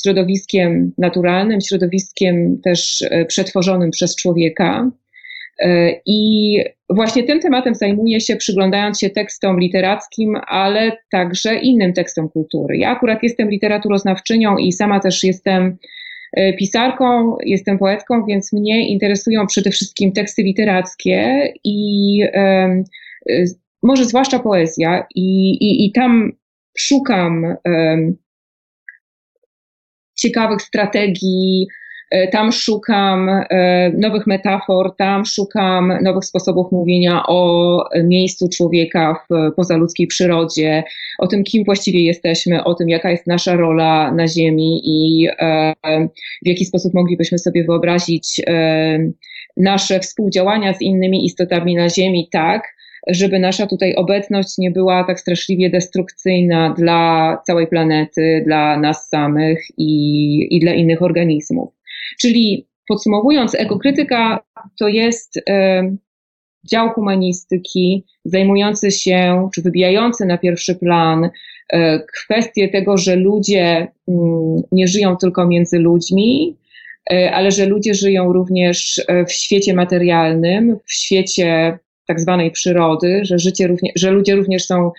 środowiskiem 0.03 0.91
naturalnym, 0.97 1.61
środowiskiem 1.61 2.61
też 2.63 3.01
e, 3.01 3.25
przetworzonym 3.25 3.91
przez 3.91 4.15
człowieka. 4.15 4.91
E, 5.59 5.91
I 6.05 6.57
właśnie 6.89 7.23
tym 7.23 7.39
tematem 7.39 7.75
zajmuję 7.75 8.21
się, 8.21 8.35
przyglądając 8.35 8.99
się 8.99 9.09
tekstom 9.09 9.59
literackim, 9.59 10.35
ale 10.47 10.97
także 11.11 11.55
innym 11.55 11.93
tekstom 11.93 12.29
kultury. 12.29 12.77
Ja 12.77 12.89
akurat 12.89 13.23
jestem 13.23 13.49
literaturoznawczynią 13.49 14.57
i 14.57 14.71
sama 14.71 14.99
też 14.99 15.23
jestem 15.23 15.77
E, 15.77 16.04
pisarką, 16.59 17.37
jestem 17.45 17.77
poetką, 17.77 18.25
więc 18.25 18.53
mnie 18.53 18.89
interesują 18.89 19.47
przede 19.47 19.71
wszystkim 19.71 20.11
teksty 20.11 20.43
literackie 20.43 21.53
i 21.63 22.19
e, 22.33 22.83
może 23.83 24.05
zwłaszcza 24.05 24.39
poezja, 24.39 25.05
i, 25.15 25.49
i, 25.51 25.85
i 25.85 25.91
tam 25.91 26.31
szukam 26.77 27.55
ciekawych 30.15 30.61
strategii, 30.61 31.67
E, 31.67 31.84
tam 32.31 32.51
szukam 32.51 33.29
e, 33.29 33.91
nowych 33.97 34.27
metafor, 34.27 34.95
tam 34.97 35.25
szukam 35.25 35.93
nowych 36.01 36.25
sposobów 36.25 36.71
mówienia 36.71 37.23
o 37.27 37.83
miejscu 38.03 38.49
człowieka 38.49 39.15
w 39.29 39.55
pozaludzkiej 39.55 40.07
przyrodzie, 40.07 40.83
o 41.19 41.27
tym, 41.27 41.43
kim 41.43 41.63
właściwie 41.63 42.03
jesteśmy, 42.03 42.63
o 42.63 42.73
tym, 42.73 42.89
jaka 42.89 43.11
jest 43.11 43.27
nasza 43.27 43.55
rola 43.55 44.11
na 44.11 44.27
Ziemi 44.27 44.81
i 44.83 45.27
e, 45.39 45.73
w 46.45 46.47
jaki 46.47 46.65
sposób 46.65 46.93
moglibyśmy 46.93 47.37
sobie 47.39 47.63
wyobrazić 47.63 48.41
nasze 49.57 49.99
współdziałania 49.99 50.73
z 50.73 50.81
innymi 50.81 51.25
istotami 51.25 51.75
na 51.75 51.89
Ziemi 51.89 52.29
tak, 52.31 52.75
żeby 53.07 53.39
nasza 53.39 53.67
tutaj 53.67 53.95
obecność 53.95 54.57
nie 54.57 54.71
była 54.71 55.03
tak 55.03 55.19
straszliwie 55.19 55.69
destrukcyjna 55.69 56.73
dla 56.77 57.37
całej 57.45 57.67
planety, 57.67 58.43
dla 58.45 58.79
nas 58.79 59.09
samych 59.09 59.59
i, 59.77 60.47
i 60.55 60.59
dla 60.59 60.73
innych 60.73 61.01
organizmów. 61.01 61.74
Czyli 62.19 62.67
podsumowując, 62.87 63.55
ekokrytyka 63.55 64.43
to 64.79 64.87
jest 64.87 65.39
e, 65.49 65.83
dział 66.63 66.89
humanistyki 66.89 68.05
zajmujący 68.25 68.91
się, 68.91 69.49
czy 69.55 69.61
wybijający 69.61 70.25
na 70.25 70.37
pierwszy 70.37 70.75
plan 70.75 71.29
e, 71.69 71.99
kwestię 71.99 72.69
tego, 72.69 72.97
że 72.97 73.15
ludzie 73.15 73.87
mm, 74.07 74.61
nie 74.71 74.87
żyją 74.87 75.17
tylko 75.17 75.47
między 75.47 75.79
ludźmi, 75.79 76.57
e, 77.11 77.31
ale 77.31 77.51
że 77.51 77.65
ludzie 77.65 77.93
żyją 77.93 78.33
również 78.33 79.01
w 79.27 79.31
świecie 79.31 79.73
materialnym, 79.73 80.77
w 80.85 80.93
świecie 80.93 81.79
tak 82.07 82.19
zwanej 82.19 82.51
przyrody, 82.51 83.19
że, 83.23 83.39
życie 83.39 83.67
równie, 83.67 83.91
że 83.95 84.11
ludzie 84.11 84.35
również 84.35 84.65
są 84.65 84.91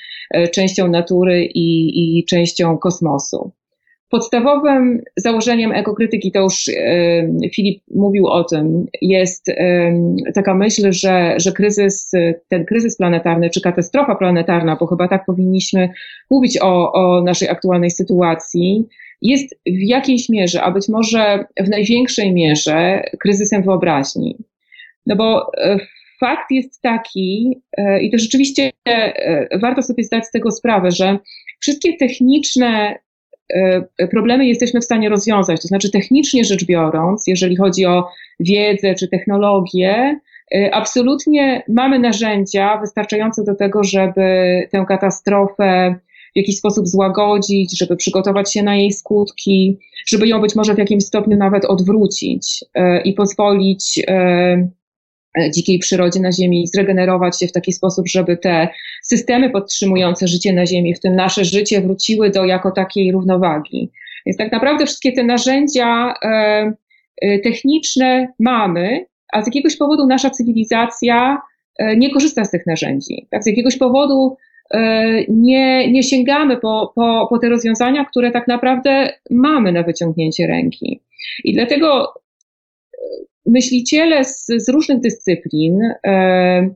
częścią 0.54 0.88
natury 0.88 1.44
i, 1.44 2.18
i 2.18 2.24
częścią 2.24 2.78
kosmosu. 2.78 3.52
Podstawowym 4.10 5.02
założeniem 5.16 5.72
ekokrytyki, 5.72 6.32
to 6.32 6.40
już 6.40 6.64
Filip 7.54 7.82
mówił 7.94 8.26
o 8.26 8.44
tym, 8.44 8.86
jest 9.02 9.46
taka 10.34 10.54
myśl, 10.54 10.92
że, 10.92 11.34
że 11.36 11.52
kryzys, 11.52 12.10
ten 12.48 12.64
kryzys 12.64 12.96
planetarny, 12.96 13.50
czy 13.50 13.60
katastrofa 13.60 14.14
planetarna, 14.14 14.76
bo 14.80 14.86
chyba 14.86 15.08
tak 15.08 15.24
powinniśmy 15.24 15.88
mówić 16.30 16.58
o, 16.62 16.92
o 16.92 17.22
naszej 17.22 17.48
aktualnej 17.48 17.90
sytuacji, 17.90 18.86
jest 19.22 19.54
w 19.66 19.82
jakiejś 19.82 20.28
mierze, 20.28 20.62
a 20.62 20.70
być 20.70 20.88
może 20.88 21.44
w 21.60 21.68
największej 21.68 22.32
mierze, 22.32 23.02
kryzysem 23.20 23.62
wyobraźni. 23.62 24.36
No 25.06 25.16
bo 25.16 25.52
e, 25.58 25.78
fakt 26.20 26.50
jest 26.50 26.82
taki, 26.82 27.60
e, 27.78 28.02
i 28.02 28.10
to 28.10 28.18
rzeczywiście 28.18 28.70
e, 28.88 29.58
warto 29.58 29.82
sobie 29.82 30.04
zdać 30.04 30.26
z 30.26 30.30
tego 30.30 30.50
sprawę, 30.50 30.90
że 30.90 31.18
wszystkie 31.60 31.96
techniczne 31.96 32.98
problemy 34.10 34.46
jesteśmy 34.46 34.80
w 34.80 34.84
stanie 34.84 35.08
rozwiązać. 35.08 35.62
To 35.62 35.68
znaczy, 35.68 35.90
technicznie 35.90 36.44
rzecz 36.44 36.64
biorąc, 36.64 37.26
jeżeli 37.26 37.56
chodzi 37.56 37.86
o 37.86 38.08
wiedzę 38.40 38.94
czy 38.94 39.08
technologię, 39.08 40.20
absolutnie 40.72 41.62
mamy 41.68 41.98
narzędzia 41.98 42.78
wystarczające 42.80 43.44
do 43.44 43.54
tego, 43.54 43.84
żeby 43.84 44.22
tę 44.72 44.84
katastrofę 44.88 45.94
w 46.36 46.38
jakiś 46.38 46.58
sposób 46.58 46.88
złagodzić, 46.88 47.78
żeby 47.78 47.96
przygotować 47.96 48.52
się 48.52 48.62
na 48.62 48.76
jej 48.76 48.92
skutki, 48.92 49.78
żeby 50.06 50.28
ją 50.28 50.40
być 50.40 50.56
może 50.56 50.74
w 50.74 50.78
jakimś 50.78 51.04
stopniu 51.04 51.36
nawet 51.36 51.64
odwrócić 51.64 52.64
e, 52.74 53.00
i 53.02 53.12
pozwolić 53.12 54.00
e, 54.08 54.12
e, 54.12 54.68
dzikiej 55.54 55.78
przyrodzie 55.78 56.20
na 56.20 56.32
Ziemi 56.32 56.66
zregenerować 56.66 57.40
się 57.40 57.46
w 57.46 57.52
taki 57.52 57.72
sposób, 57.72 58.08
żeby 58.08 58.36
te 58.36 58.68
systemy 59.02 59.50
podtrzymujące 59.50 60.28
życie 60.28 60.52
na 60.52 60.66
Ziemi, 60.66 60.94
w 60.94 61.00
tym 61.00 61.16
nasze 61.16 61.44
życie, 61.44 61.80
wróciły 61.80 62.30
do 62.30 62.44
jako 62.44 62.70
takiej 62.70 63.12
równowagi. 63.12 63.90
Więc 64.26 64.36
tak 64.38 64.52
naprawdę 64.52 64.86
wszystkie 64.86 65.12
te 65.12 65.24
narzędzia 65.24 66.14
techniczne 67.44 68.28
mamy, 68.38 69.06
a 69.32 69.42
z 69.42 69.46
jakiegoś 69.46 69.76
powodu 69.76 70.06
nasza 70.06 70.30
cywilizacja 70.30 71.38
nie 71.96 72.10
korzysta 72.10 72.44
z 72.44 72.50
tych 72.50 72.66
narzędzi. 72.66 73.26
Tak? 73.30 73.44
Z 73.44 73.46
jakiegoś 73.46 73.78
powodu 73.78 74.36
E, 74.70 75.24
nie, 75.28 75.92
nie 75.92 76.02
sięgamy 76.02 76.56
po, 76.56 76.92
po, 76.94 77.26
po 77.30 77.38
te 77.38 77.48
rozwiązania, 77.48 78.04
które 78.04 78.30
tak 78.30 78.48
naprawdę 78.48 79.12
mamy 79.30 79.72
na 79.72 79.82
wyciągnięcie 79.82 80.46
ręki. 80.46 81.00
I 81.44 81.54
dlatego 81.54 82.04
e, 82.04 82.25
myśliciele 83.46 84.24
z, 84.24 84.46
z 84.46 84.68
różnych 84.68 85.00
dyscyplin, 85.00 85.80
e, 86.06 86.70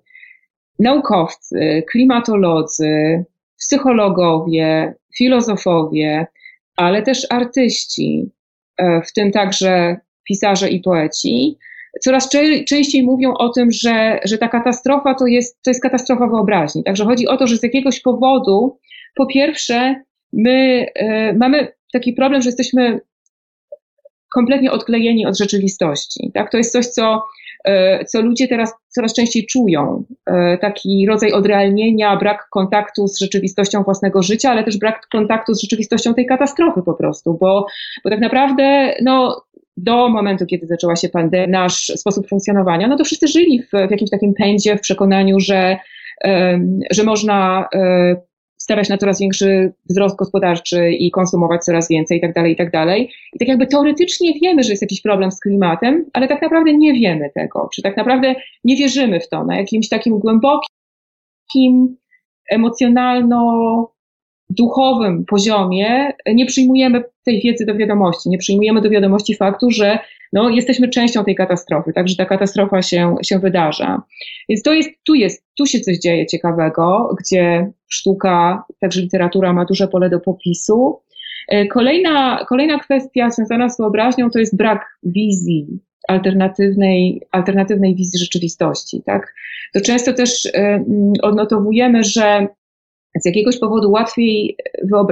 naukowcy, 0.79 1.83
klimatolodzy, 1.91 3.25
psychologowie, 3.59 4.95
filozofowie, 5.17 6.27
ale 6.77 7.03
też 7.03 7.27
artyści, 7.31 8.31
e, 8.79 9.03
w 9.03 9.13
tym 9.13 9.31
także 9.33 9.97
pisarze 10.29 10.69
i 10.69 10.81
poeci, 10.81 11.59
coraz 12.01 12.29
częściej 12.69 13.03
mówią 13.03 13.35
o 13.35 13.49
tym, 13.49 13.73
że, 13.73 14.21
że 14.25 14.39
ta 14.39 14.49
katastrofa 14.49 15.15
to 15.15 15.27
jest, 15.27 15.63
to 15.63 15.71
jest 15.71 15.83
katastrofa 15.83 16.27
wyobraźni. 16.27 16.85
Także 16.85 17.05
chodzi 17.05 17.29
o 17.29 17.37
to, 17.37 17.47
że 17.47 17.57
z 17.57 17.63
jakiegoś 17.63 18.01
powodu, 18.01 18.79
po 19.15 19.27
pierwsze, 19.27 20.03
my 20.33 20.87
y, 21.03 21.37
mamy 21.37 21.73
taki 21.93 22.13
problem, 22.13 22.43
że 22.43 22.49
jesteśmy 22.49 23.01
kompletnie 24.35 24.73
odklejeni 24.73 25.27
od 25.27 25.39
rzeczywistości. 25.39 26.31
Tak? 26.35 26.51
To 26.51 26.57
jest 26.57 26.73
coś, 26.73 26.87
co, 26.87 27.23
y, 27.69 28.05
co 28.05 28.21
ludzie 28.23 28.49
teraz 28.49 28.75
coraz 28.89 29.15
częściej 29.15 29.47
czują. 29.47 30.05
Y, 30.31 30.59
taki 30.61 31.07
rodzaj 31.07 31.33
odrealnienia, 31.33 32.17
brak 32.17 32.49
kontaktu 32.51 33.09
z 33.09 33.19
rzeczywistością 33.19 33.83
własnego 33.83 34.23
życia, 34.23 34.51
ale 34.51 34.65
też 34.65 34.79
brak 34.79 35.09
kontaktu 35.13 35.55
z 35.55 35.63
rzeczywistością 35.63 36.15
tej 36.15 36.27
katastrofy 36.27 36.83
po 36.85 36.95
prostu, 36.95 37.39
bo, 37.41 37.67
bo 38.05 38.11
tak 38.11 38.21
naprawdę 38.21 38.95
no, 39.03 39.43
do 39.77 40.09
momentu, 40.09 40.47
kiedy 40.47 40.67
zaczęła 40.67 40.97
się 40.97 41.09
pandemia, 41.09 41.63
nasz 41.63 41.87
sposób 41.87 42.29
funkcjonowania, 42.29 42.89
no 42.89 42.97
to 42.97 43.05
wszyscy 43.05 43.29
żyli 43.29 43.63
w, 43.63 43.89
w 43.89 43.91
jakimś 43.91 44.11
takim 44.11 44.35
pędzie, 44.35 44.77
w 44.77 44.81
przekonaniu, 44.81 45.41
że, 45.41 45.77
że 46.91 47.05
można 47.05 47.69
e, 47.75 48.17
stawiać 48.71 48.89
na 48.89 48.99
coraz 48.99 49.21
większy 49.21 49.73
wzrost 49.89 50.17
gospodarczy 50.17 50.91
i 50.91 51.11
konsumować 51.11 51.65
coraz 51.65 51.89
więcej 51.89 52.19
i 52.19 52.21
tak 52.21 52.35
dalej, 52.35 52.53
i 52.53 52.57
tak 52.57 52.71
dalej. 52.71 53.11
I 53.33 53.39
tak 53.39 53.49
jakby 53.49 53.67
teoretycznie 53.67 54.35
wiemy, 54.43 54.63
że 54.63 54.71
jest 54.71 54.83
jakiś 54.83 55.01
problem 55.03 55.33
z 55.33 55.41
klimatem, 55.41 56.05
ale 56.13 56.29
tak 56.29 56.43
naprawdę 56.43 56.75
nie 56.75 56.93
wiemy 56.93 57.31
tego, 57.35 57.69
czy 57.75 57.83
tak 57.83 57.97
naprawdę 57.97 58.35
nie 58.65 58.77
wierzymy 58.77 59.21
w 59.21 59.29
to 59.29 59.45
na 59.45 59.57
jakimś 59.57 59.89
takim 59.89 60.19
głębokim, 60.19 61.97
emocjonalno 62.51 63.93
duchowym 64.51 65.25
poziomie 65.25 66.13
nie 66.35 66.47
przyjmujemy 66.47 67.05
tej 67.25 67.41
wiedzy 67.41 67.67
do 67.67 67.75
wiadomości, 67.75 68.29
nie 68.29 68.39
przyjmujemy 68.39 68.81
do 68.81 68.91
wiadomości 68.91 69.35
faktu, 69.37 69.71
że 69.71 69.99
no, 70.33 70.49
jesteśmy 70.49 70.89
częścią 70.89 71.25
tej 71.25 71.35
katastrofy, 71.35 71.93
także 71.93 72.17
ta 72.17 72.25
katastrofa 72.25 72.83
się, 72.83 73.17
się 73.23 73.39
wydarza. 73.39 74.03
Więc 74.49 74.63
to 74.63 74.73
jest, 74.73 74.91
tu 75.07 75.15
jest, 75.15 75.45
tu 75.59 75.67
się 75.67 75.81
coś 75.81 75.99
dzieje 75.99 76.27
ciekawego, 76.27 77.17
gdzie 77.21 77.73
sztuka, 77.89 78.65
także 78.81 79.01
literatura 79.01 79.53
ma 79.53 79.65
duże 79.65 79.89
pole 79.89 80.11
do 80.11 80.21
popisu. 80.21 81.01
E, 81.49 81.67
kolejna, 81.67 82.45
kolejna 82.49 82.79
kwestia 82.79 83.31
związana 83.31 83.69
z 83.69 83.79
wyobraźnią 83.79 84.31
to 84.31 84.39
jest 84.39 84.57
brak 84.57 84.99
wizji, 85.03 85.67
alternatywnej, 86.09 87.23
alternatywnej 87.31 87.95
wizji 87.95 88.19
rzeczywistości. 88.19 89.03
Tak? 89.07 89.35
To 89.75 89.81
często 89.81 90.13
też 90.13 90.45
y, 90.45 90.51
odnotowujemy, 91.23 92.05
że 92.05 92.47
z 93.21 93.27
jakiegoś 93.27 93.59
powodu 93.59 93.91
łatwiej, 93.91 94.57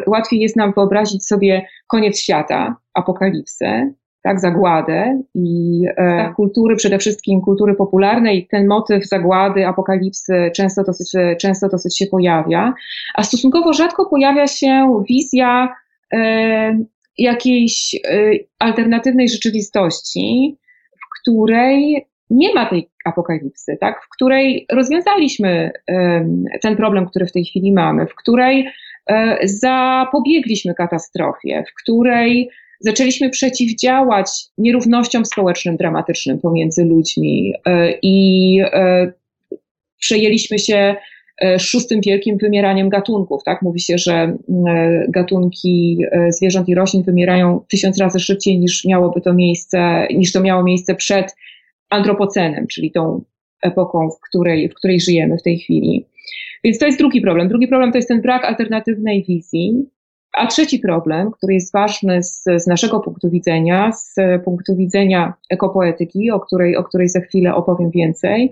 łatwiej 0.06 0.40
jest 0.40 0.56
nam 0.56 0.72
wyobrazić 0.72 1.26
sobie 1.26 1.66
koniec 1.86 2.20
świata, 2.20 2.76
apokalipsę, 2.94 3.92
tak, 4.28 4.40
zagładę 4.40 5.22
i 5.34 5.82
e, 5.86 5.94
tak. 5.94 6.34
kultury, 6.34 6.76
przede 6.76 6.98
wszystkim 6.98 7.40
kultury 7.40 7.74
popularnej, 7.74 8.48
ten 8.50 8.66
motyw 8.66 9.06
zagłady, 9.06 9.66
apokalipsy 9.66 10.50
często 10.56 10.84
dosyć, 10.84 11.12
często 11.40 11.68
dosyć 11.68 11.98
się 11.98 12.06
pojawia, 12.06 12.74
a 13.14 13.22
stosunkowo 13.22 13.72
rzadko 13.72 14.06
pojawia 14.10 14.46
się 14.46 15.02
wizja 15.08 15.68
e, 16.12 16.78
jakiejś 17.18 17.94
e, 17.94 18.30
alternatywnej 18.58 19.28
rzeczywistości, 19.28 20.56
w 20.92 21.20
której 21.20 22.06
nie 22.30 22.54
ma 22.54 22.66
tej 22.66 22.88
apokalipsy, 23.04 23.76
tak, 23.80 24.02
w 24.04 24.08
której 24.08 24.66
rozwiązaliśmy 24.72 25.70
ten 26.62 26.76
problem, 26.76 27.06
który 27.06 27.26
w 27.26 27.32
tej 27.32 27.44
chwili 27.44 27.72
mamy, 27.72 28.06
w 28.06 28.14
której 28.14 28.68
e, 29.06 29.38
zapobiegliśmy 29.44 30.74
katastrofie, 30.74 31.64
w 31.70 31.82
której 31.82 32.50
zaczęliśmy 32.80 33.30
przeciwdziałać 33.30 34.30
nierównościom 34.58 35.24
społecznym 35.24 35.76
dramatycznym 35.76 36.38
pomiędzy 36.38 36.84
ludźmi 36.84 37.52
e, 37.66 37.92
i 38.02 38.58
e, 38.72 39.12
przejęliśmy 39.98 40.58
się 40.58 40.96
szóstym 41.58 42.00
wielkim 42.00 42.38
wymieraniem 42.38 42.88
gatunków. 42.88 43.44
Tak? 43.44 43.62
Mówi 43.62 43.80
się, 43.80 43.98
że 43.98 44.36
gatunki 45.08 45.98
zwierząt 46.28 46.68
i 46.68 46.74
roślin 46.74 47.02
wymierają 47.02 47.60
tysiąc 47.68 47.98
razy 47.98 48.20
szybciej 48.20 48.58
niż 48.58 48.84
miałoby 48.84 49.20
to 49.20 49.34
miejsce, 49.34 50.06
niż 50.10 50.32
to 50.32 50.40
miało 50.40 50.62
miejsce 50.62 50.94
przed 50.94 51.34
antropocenem, 51.90 52.66
czyli 52.66 52.92
tą 52.92 53.22
epoką, 53.62 54.10
w 54.10 54.28
której, 54.28 54.68
w 54.68 54.74
której 54.74 55.00
żyjemy 55.00 55.36
w 55.38 55.42
tej 55.42 55.58
chwili. 55.58 56.06
Więc 56.64 56.78
to 56.78 56.86
jest 56.86 56.98
drugi 56.98 57.20
problem. 57.20 57.48
Drugi 57.48 57.68
problem 57.68 57.92
to 57.92 57.98
jest 57.98 58.08
ten 58.08 58.20
brak 58.20 58.44
alternatywnej 58.44 59.24
wizji. 59.28 59.86
A 60.32 60.46
trzeci 60.46 60.78
problem, 60.78 61.30
który 61.30 61.54
jest 61.54 61.72
ważny 61.72 62.22
z, 62.22 62.44
z 62.56 62.66
naszego 62.66 63.00
punktu 63.00 63.30
widzenia, 63.30 63.92
z 63.92 64.14
punktu 64.44 64.76
widzenia 64.76 65.34
ekopoetyki, 65.50 66.30
o 66.30 66.40
której, 66.40 66.76
o 66.76 66.84
której 66.84 67.08
za 67.08 67.20
chwilę 67.20 67.54
opowiem 67.54 67.90
więcej, 67.90 68.50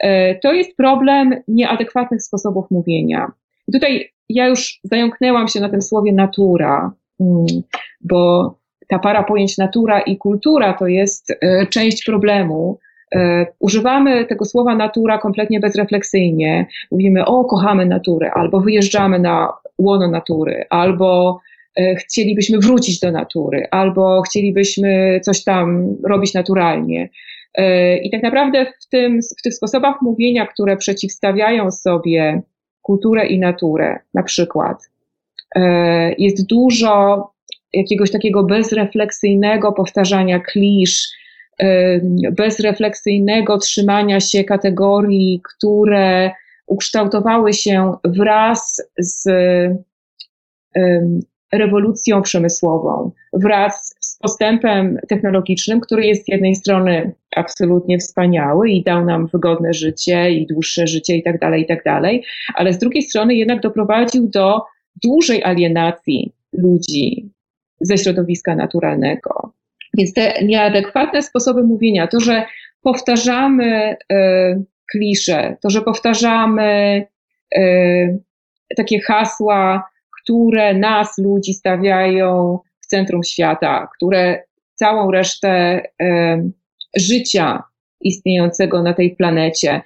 e, 0.00 0.34
to 0.34 0.52
jest 0.52 0.76
problem 0.76 1.34
nieadekwatnych 1.48 2.22
sposobów 2.22 2.70
mówienia. 2.70 3.32
I 3.68 3.72
tutaj 3.72 4.10
ja 4.28 4.46
już 4.46 4.80
zająknęłam 4.84 5.48
się 5.48 5.60
na 5.60 5.68
tym 5.68 5.82
słowie 5.82 6.12
natura, 6.12 6.92
mm, 7.20 7.46
bo 8.00 8.54
ta 8.88 8.98
para 8.98 9.22
pojęć 9.22 9.58
natura 9.58 10.00
i 10.00 10.16
kultura 10.16 10.72
to 10.72 10.86
jest 10.86 11.30
e, 11.30 11.66
część 11.66 12.04
problemu. 12.04 12.78
E, 13.14 13.46
używamy 13.58 14.24
tego 14.24 14.44
słowa 14.44 14.74
natura 14.74 15.18
kompletnie 15.18 15.60
bezrefleksyjnie. 15.60 16.66
Mówimy, 16.90 17.24
o, 17.24 17.44
kochamy 17.44 17.86
naturę, 17.86 18.30
albo 18.34 18.60
wyjeżdżamy 18.60 19.18
na 19.18 19.52
łono 19.78 20.10
natury, 20.10 20.64
albo 20.70 21.40
e, 21.76 21.94
chcielibyśmy 21.94 22.58
wrócić 22.58 23.00
do 23.00 23.10
natury, 23.10 23.66
albo 23.70 24.22
chcielibyśmy 24.22 25.20
coś 25.22 25.44
tam 25.44 25.96
robić 26.04 26.34
naturalnie. 26.34 27.08
I 28.02 28.10
tak 28.10 28.22
naprawdę 28.22 28.66
w, 28.80 28.88
tym, 28.88 29.20
w 29.38 29.42
tych 29.42 29.54
sposobach 29.54 30.02
mówienia, 30.02 30.46
które 30.46 30.76
przeciwstawiają 30.76 31.70
sobie 31.70 32.42
kulturę 32.82 33.26
i 33.26 33.38
naturę, 33.38 33.98
na 34.14 34.22
przykład, 34.22 34.90
jest 36.18 36.46
dużo 36.46 37.22
jakiegoś 37.72 38.10
takiego 38.10 38.42
bezrefleksyjnego 38.44 39.72
powtarzania 39.72 40.40
klisz, 40.40 41.08
bezrefleksyjnego 42.32 43.58
trzymania 43.58 44.20
się 44.20 44.44
kategorii, 44.44 45.40
które 45.54 46.30
ukształtowały 46.66 47.52
się 47.52 47.92
wraz 48.04 48.82
z 48.98 49.28
rewolucją 51.52 52.22
przemysłową, 52.22 53.10
wraz 53.32 53.94
z 54.00 54.18
postępem 54.18 54.98
technologicznym, 55.08 55.80
który 55.80 56.06
jest 56.06 56.24
z 56.24 56.28
jednej 56.28 56.54
strony 56.54 57.12
absolutnie 57.36 57.98
wspaniały 57.98 58.70
i 58.70 58.82
dał 58.82 59.04
nam 59.04 59.26
wygodne 59.26 59.72
życie 59.72 60.30
i 60.30 60.46
dłuższe 60.46 60.86
życie 60.86 61.16
i 61.16 61.22
tak 61.22 61.40
dalej, 61.40 61.62
i 61.62 61.66
tak 61.66 61.84
dalej, 61.84 62.24
ale 62.54 62.72
z 62.72 62.78
drugiej 62.78 63.02
strony 63.02 63.34
jednak 63.34 63.60
doprowadził 63.60 64.28
do 64.28 64.60
dużej 65.04 65.44
alienacji 65.44 66.32
ludzi 66.52 67.30
ze 67.80 67.98
środowiska 67.98 68.54
naturalnego. 68.54 69.52
Więc 69.98 70.12
te 70.12 70.44
nieadekwatne 70.44 71.22
sposoby 71.22 71.62
mówienia, 71.62 72.06
to, 72.06 72.20
że 72.20 72.44
powtarzamy 72.82 73.96
y, 74.12 74.64
klisze, 74.90 75.56
to, 75.62 75.70
że 75.70 75.82
powtarzamy 75.82 77.06
y, 77.56 78.18
takie 78.76 79.00
hasła, 79.00 79.88
które 80.22 80.74
nas, 80.74 81.18
ludzi, 81.18 81.54
stawiają 81.54 82.58
w 82.80 82.86
centrum 82.86 83.24
świata, 83.24 83.88
które 83.96 84.42
całą 84.74 85.10
resztę 85.10 85.82
y, 86.02 86.50
życia 86.96 87.62
istniejącego 88.00 88.82
na 88.82 88.94
tej 88.94 89.16
planecie 89.16 89.82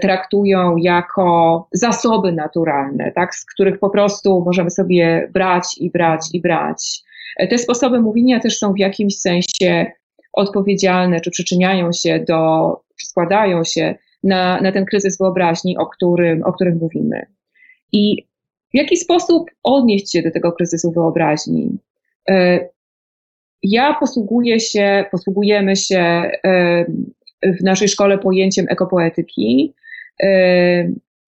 traktują 0.00 0.76
jako 0.76 1.68
zasoby 1.72 2.32
naturalne, 2.32 3.12
tak, 3.12 3.34
z 3.34 3.46
których 3.46 3.78
po 3.78 3.90
prostu 3.90 4.42
możemy 4.46 4.70
sobie 4.70 5.30
brać 5.32 5.64
i 5.78 5.90
brać 5.90 6.20
i 6.32 6.40
brać. 6.40 7.02
Te 7.50 7.58
sposoby 7.58 8.00
mówienia 8.00 8.40
też 8.40 8.58
są 8.58 8.72
w 8.72 8.78
jakimś 8.78 9.18
sensie 9.18 9.86
odpowiedzialne, 10.32 11.20
czy 11.20 11.30
przyczyniają 11.30 11.92
się 11.92 12.24
do, 12.28 12.70
składają 12.98 13.64
się 13.64 13.94
na, 14.22 14.60
na 14.60 14.72
ten 14.72 14.84
kryzys 14.84 15.18
wyobraźni, 15.18 15.78
o 15.78 15.86
którym, 15.86 16.42
o 16.42 16.52
którym 16.52 16.78
mówimy. 16.78 17.26
I 17.92 18.26
w 18.74 18.76
jaki 18.76 18.96
sposób 18.96 19.50
odnieść 19.62 20.12
się 20.12 20.22
do 20.22 20.30
tego 20.30 20.52
kryzysu 20.52 20.92
wyobraźni? 20.92 21.78
E, 22.30 22.68
ja 23.62 23.96
posługuję 24.00 24.60
się, 24.60 25.04
posługujemy 25.10 25.76
się 25.76 26.30
e, 26.44 26.84
w 27.42 27.62
naszej 27.62 27.88
szkole 27.88 28.18
pojęciem 28.18 28.66
ekopoetyki. 28.68 29.74
E, 30.22 30.28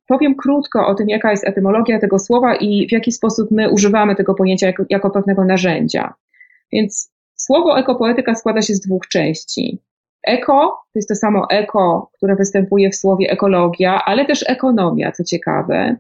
powiem 0.07 0.35
krótko 0.35 0.87
o 0.87 0.95
tym, 0.95 1.09
jaka 1.09 1.31
jest 1.31 1.49
etymologia 1.49 1.99
tego 1.99 2.19
słowa 2.19 2.57
i 2.57 2.89
w 2.89 2.93
jaki 2.93 3.13
sposób 3.13 3.51
my 3.51 3.71
używamy 3.71 4.17
tego 4.17 4.35
pojęcia 4.35 4.67
jako, 4.67 4.85
jako 4.91 5.11
pewnego 5.11 5.45
narzędzia. 5.45 6.15
Więc 6.73 7.13
słowo 7.35 7.79
ekopoetyka 7.79 8.35
składa 8.35 8.63
się 8.63 8.75
z 8.75 8.81
dwóch 8.81 9.09
części. 9.09 9.79
Eko 10.23 10.83
to 10.93 10.99
jest 10.99 11.09
to 11.09 11.15
samo 11.15 11.47
eko, 11.51 12.11
które 12.17 12.37
występuje 12.37 12.91
w 12.91 12.97
słowie 12.97 13.31
ekologia, 13.31 14.05
ale 14.05 14.25
też 14.25 14.45
ekonomia, 14.49 15.13
co 15.13 15.25
ciekawe. 15.25 15.97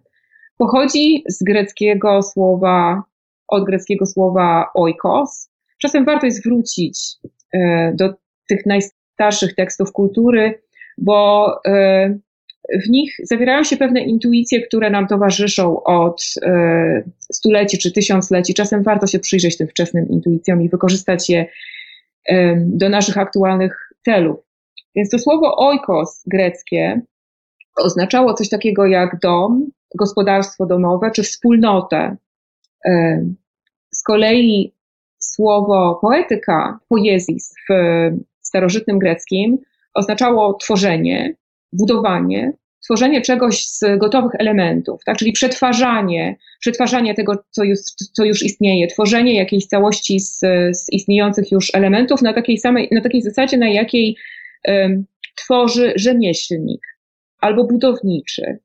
Pochodzi 0.59 1.25
z 1.29 1.43
greckiego 1.43 2.23
słowa, 2.23 3.03
od 3.49 3.65
greckiego 3.65 4.07
słowa 4.07 4.71
oikos. 4.75 5.51
Czasem 5.79 6.05
warto 6.05 6.27
jest 6.27 6.45
wrócić 6.45 7.01
e, 7.53 7.93
do 7.95 8.15
tych 8.49 8.67
najstarszych 8.67 9.55
tekstów 9.55 9.93
kultury, 9.93 10.63
bo 10.99 11.49
e, 11.67 12.19
w 12.85 12.91
nich 12.91 13.17
zawierają 13.23 13.65
się 13.65 13.77
pewne 13.77 14.01
intuicje, 14.01 14.63
które 14.63 14.91
nam 14.91 15.07
towarzyszą 15.07 15.83
od 15.83 16.25
e, 16.43 17.03
stuleci 17.33 17.79
czy 17.79 17.93
tysiącleci. 17.93 18.55
Czasem 18.55 18.83
warto 18.83 19.07
się 19.07 19.19
przyjrzeć 19.19 19.57
tym 19.57 19.69
wczesnym 19.69 20.09
intuicjom 20.09 20.63
i 20.63 20.69
wykorzystać 20.69 21.31
je 21.31 21.47
do 22.57 22.89
naszych 22.89 23.19
aktualnych 23.19 23.92
celów. 24.05 24.37
Więc 24.95 25.11
to 25.11 25.19
słowo 25.19 25.69
oikos 25.69 26.23
greckie 26.27 27.03
oznaczało 27.77 28.35
coś 28.35 28.49
takiego 28.49 28.87
jak 28.87 29.21
dom, 29.21 29.71
gospodarstwo 29.95 30.67
domowe 30.67 31.11
czy 31.11 31.23
wspólnotę. 31.23 32.17
E, 32.85 33.25
z 33.95 34.03
kolei 34.03 34.75
słowo 35.19 35.99
poetyka, 36.03 36.79
poezis 36.89 37.55
w 37.69 37.73
starożytnym 38.41 38.99
greckim 38.99 39.59
oznaczało 39.95 40.55
tworzenie, 40.55 41.35
budowanie, 41.73 42.53
tworzenie 42.85 43.23
czegoś 43.23 43.65
z 43.65 43.99
gotowych 43.99 44.33
elementów, 44.39 45.05
tak? 45.05 45.17
czyli 45.17 45.33
przetwarzanie, 45.33 46.37
przetwarzanie 46.61 47.15
tego, 47.15 47.45
co 47.51 47.65
już, 47.65 47.79
co 48.13 48.25
już 48.25 48.43
istnieje, 48.43 48.87
tworzenie 48.87 49.35
jakiejś 49.35 49.67
całości 49.67 50.21
z, 50.21 50.39
z 50.73 50.93
istniejących 50.93 51.53
już 51.53 51.75
elementów 51.75 52.23
na 52.23 52.33
takiej 52.33 52.59
samej, 52.59 52.89
na 52.93 53.01
takiej 53.01 53.23
zasadzie, 53.23 53.59
na 53.59 53.69
jakiej 53.69 54.17
tworzy 55.35 55.93
rzemieślnik 55.97 56.81
albo 57.41 57.65
budowniczy. 57.65 58.59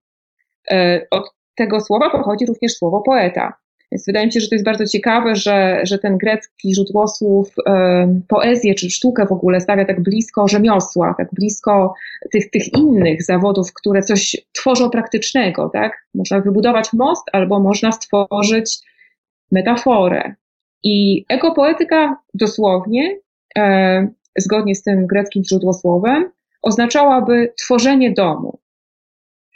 E, 0.72 1.08
od 1.12 1.24
tego 1.56 1.80
słowa 1.80 2.10
pochodzi 2.10 2.46
również 2.46 2.72
słowo 2.72 3.02
poeta. 3.02 3.54
Więc 3.92 4.06
wydaje 4.06 4.26
mi 4.26 4.32
się, 4.32 4.40
że 4.40 4.48
to 4.48 4.56
jest 4.56 4.66
bardzo 4.66 4.86
ciekawe, 4.86 5.36
że, 5.36 5.82
że 5.84 6.00
ten 6.00 6.18
grecki 6.18 6.74
źródłosłów 6.76 7.54
e, 7.68 8.20
poezję 8.28 8.76
czy 8.76 8.90
sztukę 8.90 9.26
w 9.26 9.32
ogóle 9.32 9.62
stawia 9.62 9.86
tak 9.86 10.04
blisko 10.04 10.48
rzemiosła, 10.48 11.16
tak 11.18 11.28
blisko 11.34 11.94
tych, 12.32 12.50
tych 12.50 12.74
innych 12.74 13.24
zawodów, 13.24 13.74
które 13.74 14.02
coś 14.02 14.38
tworzą 14.54 14.90
praktycznego. 14.90 15.70
Tak? 15.74 16.08
Można 16.14 16.40
wybudować 16.40 16.94
most 16.94 17.24
albo 17.34 17.60
można 17.60 17.92
stworzyć 17.92 18.80
metaforę. 19.52 20.36
I 20.84 21.26
ekopoetyka 21.30 22.18
dosłownie, 22.34 23.18
e, 23.58 24.08
zgodnie 24.38 24.76
z 24.76 24.84
tym 24.84 25.08
greckim 25.08 25.44
źródłosłowem, 25.44 26.32
oznaczałaby 26.62 27.54
tworzenie 27.58 28.12
domu. 28.12 28.57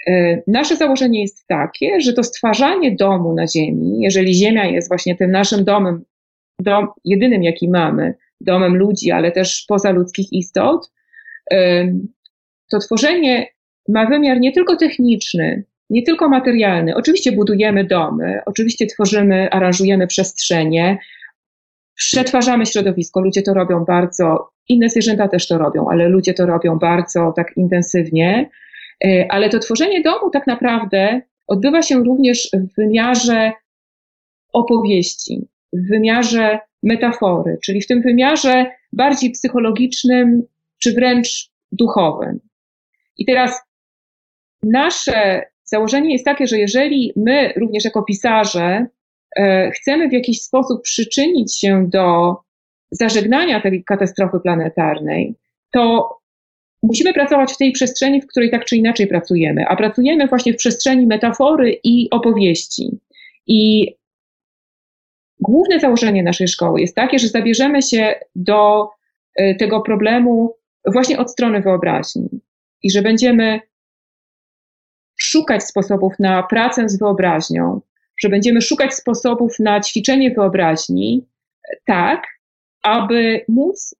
E, 0.08 0.42
nasze 0.48 0.76
założenie 0.76 1.22
jest 1.22 1.48
takie, 1.48 2.02
że 2.02 2.14
to 2.14 2.24
stwarzanie 2.24 2.96
domu 2.96 3.34
na 3.34 3.48
Ziemi, 3.48 4.00
jeżeli 4.00 4.34
Ziemia 4.34 4.66
jest 4.66 4.88
właśnie 4.88 5.16
tym 5.16 5.32
naszym 5.32 5.64
domem, 5.64 6.04
dom, 6.60 6.88
jedynym 7.06 7.44
jaki 7.44 7.70
mamy, 7.70 8.14
domem 8.42 8.78
ludzi, 8.78 9.12
ale 9.12 9.32
też 9.32 9.66
pozaludzkich 9.68 10.34
istot, 10.34 10.92
e, 11.52 11.88
to 12.72 12.80
tworzenie 12.80 13.48
ma 13.88 14.06
wymiar 14.06 14.40
nie 14.40 14.52
tylko 14.52 14.76
techniczny, 14.76 15.64
nie 15.90 16.04
tylko 16.04 16.30
materialny. 16.30 16.96
Oczywiście 16.96 17.32
budujemy 17.32 17.84
domy, 17.86 18.40
oczywiście 18.46 18.88
tworzymy, 18.88 19.50
aranżujemy 19.50 20.08
przestrzenie, 20.08 20.98
przetwarzamy 21.96 22.66
środowisko. 22.66 23.22
Ludzie 23.22 23.42
to 23.42 23.54
robią 23.54 23.86
bardzo, 23.86 24.50
inne 24.70 24.90
zwierzęta 24.90 25.28
też 25.28 25.48
to 25.48 25.58
robią, 25.58 25.90
ale 25.90 26.10
ludzie 26.10 26.34
to 26.34 26.46
robią 26.46 26.80
bardzo 26.80 27.34
tak 27.36 27.58
intensywnie. 27.58 28.50
E, 29.06 29.26
ale 29.30 29.50
to 29.50 29.60
tworzenie 29.60 30.02
domu 30.02 30.30
tak 30.30 30.48
naprawdę 30.48 31.22
odbywa 31.48 31.82
się 31.82 32.04
również 32.04 32.50
w 32.54 32.76
wymiarze 32.76 33.52
opowieści, 34.54 35.48
w 35.74 35.90
wymiarze 35.90 36.60
metafory, 36.84 37.58
czyli 37.66 37.82
w 37.82 37.88
tym 37.88 38.02
wymiarze 38.02 38.66
bardziej 38.94 39.32
psychologicznym 39.32 40.44
czy 40.84 40.94
wręcz 40.94 41.52
duchowym. 41.72 42.40
I 43.18 43.26
teraz 43.26 43.60
nasze 44.64 45.44
założenie 45.64 46.14
jest 46.14 46.26
takie, 46.26 46.48
że 46.48 46.58
jeżeli 46.58 47.14
my, 47.16 47.54
również 47.56 47.86
jako 47.86 48.04
pisarze, 48.04 48.86
e, 49.38 49.72
chcemy 49.72 50.10
w 50.10 50.14
jakiś 50.14 50.42
sposób 50.42 50.82
przyczynić 50.82 51.60
się 51.60 51.90
do 51.90 52.36
zażegnania 52.92 53.62
tej 53.62 53.84
katastrofy 53.84 54.40
planetarnej, 54.40 55.36
to 55.72 56.10
musimy 56.84 57.14
pracować 57.14 57.54
w 57.54 57.58
tej 57.58 57.72
przestrzeni, 57.72 58.22
w 58.22 58.28
której 58.28 58.52
tak 58.52 58.66
czy 58.66 58.76
inaczej 58.76 59.08
pracujemy, 59.08 59.66
a 59.68 59.76
pracujemy 59.76 60.28
właśnie 60.28 60.54
w 60.54 60.58
przestrzeni 60.58 61.08
metafory 61.08 61.80
i 61.84 62.10
opowieści. 62.10 63.00
I 63.48 63.88
główne 65.40 65.80
założenie 65.80 66.24
naszej 66.24 66.48
szkoły 66.48 66.82
jest 66.82 66.96
takie, 66.96 67.20
że 67.20 67.28
zabierzemy 67.28 67.82
się 67.82 68.16
do 68.36 68.90
e, 69.36 69.56
tego 69.56 69.82
problemu 69.82 70.56
właśnie 70.86 71.20
od 71.20 71.32
strony 71.32 71.62
wyobraźni 71.62 72.30
i 72.84 72.92
że 72.92 73.02
będziemy 73.02 73.60
szukać 75.18 75.64
sposobów 75.64 76.14
na 76.20 76.44
pracę 76.44 76.90
z 76.90 77.00
wyobraźnią, 77.00 77.82
że 78.18 78.30
będziemy 78.30 78.62
szukać 78.62 78.94
sposobów 78.94 79.60
na 79.60 79.82
ćwiczenie 79.82 80.32
wyobraźni 80.32 81.26
tak, 81.86 82.28
aby 82.84 83.46
móc 83.48 83.96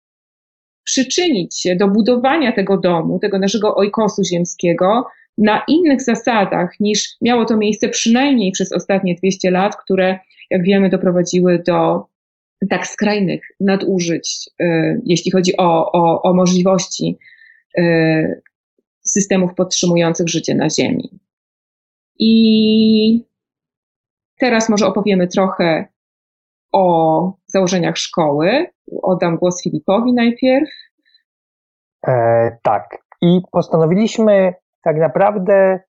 przyczynić 0.84 1.60
się 1.60 1.76
do 1.76 1.88
budowania 1.88 2.52
tego 2.52 2.78
domu, 2.78 3.20
tego 3.20 3.40
naszego 3.40 3.76
ojkosu 3.76 4.24
ziemskiego 4.24 5.06
na 5.38 5.64
innych 5.68 6.02
zasadach 6.02 6.80
niż 6.80 7.16
miało 7.22 7.46
to 7.46 7.58
miejsce 7.58 7.90
przynajmniej 7.90 8.52
przez 8.52 8.74
ostatnie 8.74 9.16
200 9.16 9.52
lat, 9.52 9.76
które, 9.76 10.20
jak 10.50 10.64
wiemy, 10.64 10.90
doprowadziły 10.90 11.64
do 11.68 12.06
tak 12.70 12.88
skrajnych 12.88 13.42
nadużyć, 13.60 14.50
y, 14.62 15.02
jeśli 15.06 15.32
chodzi 15.32 15.58
o, 15.58 15.92
o, 15.92 16.22
o 16.22 16.34
możliwości 16.34 17.18
y, 17.78 18.42
systemów 19.02 19.54
podtrzymujących 19.56 20.30
życie 20.30 20.56
na 20.56 20.70
Ziemi. 20.70 21.10
I 22.20 23.26
teraz 24.40 24.70
może 24.70 24.86
opowiemy 24.86 25.28
trochę 25.28 25.86
o 26.72 27.34
założeniach 27.48 27.98
szkoły. 27.98 28.68
Oddam 29.02 29.38
głos 29.38 29.64
Filipowi 29.64 30.14
najpierw. 30.14 30.70
E, 32.08 32.58
tak. 32.64 32.98
I 33.22 33.42
postanowiliśmy 33.52 34.54
tak 34.84 34.98
naprawdę 34.98 35.80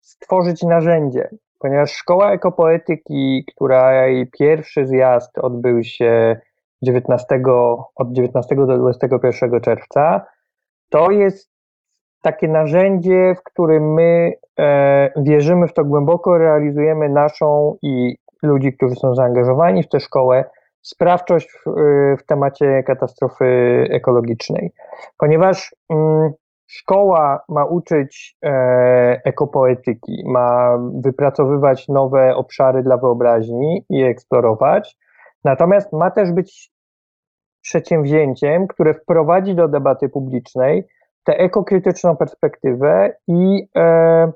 stworzyć 0.00 0.62
narzędzie. 0.62 1.28
ponieważ 1.58 1.92
Szkoła 1.92 2.32
Ekopoetyki, 2.32 3.44
której 3.54 4.30
pierwszy 4.38 4.86
zjazd 4.86 5.38
odbył 5.38 5.84
się 5.84 6.40
19, 6.82 7.42
od 7.96 8.12
19 8.12 8.56
do 8.56 8.78
21 8.78 9.60
czerwca, 9.60 10.26
to 10.88 11.10
jest 11.10 11.50
takie 12.22 12.48
narzędzie, 12.48 13.34
w 13.38 13.42
którym 13.42 13.94
my 13.94 14.32
e, 14.58 15.22
wierzymy 15.22 15.68
w 15.68 15.72
to 15.72 15.84
głęboko, 15.84 16.38
realizujemy 16.38 17.08
naszą 17.08 17.76
i 17.82 18.16
ludzi, 18.42 18.72
którzy 18.72 18.94
są 18.94 19.14
zaangażowani 19.14 19.82
w 19.82 19.88
tę 19.88 20.00
szkołę, 20.00 20.44
sprawczość 20.82 21.50
w, 21.50 21.70
w 22.18 22.26
temacie 22.26 22.82
katastrofy 22.82 23.44
ekologicznej. 23.90 24.72
Ponieważ 25.18 25.74
mm, 25.90 26.32
szkoła 26.66 27.40
ma 27.48 27.64
uczyć 27.64 28.36
e, 28.44 29.20
ekopoetyki, 29.24 30.24
ma 30.26 30.78
wypracowywać 30.94 31.88
nowe 31.88 32.36
obszary 32.36 32.82
dla 32.82 32.96
wyobraźni 32.96 33.84
i 33.90 34.02
eksplorować, 34.02 34.98
natomiast 35.44 35.92
ma 35.92 36.10
też 36.10 36.32
być 36.32 36.72
przedsięwzięciem, 37.62 38.66
które 38.66 38.94
wprowadzi 38.94 39.54
do 39.54 39.68
debaty 39.68 40.08
publicznej 40.08 40.86
tę 41.24 41.38
ekokrytyczną 41.38 42.16
perspektywę 42.16 43.16
i 43.28 43.68
e, 43.76 44.32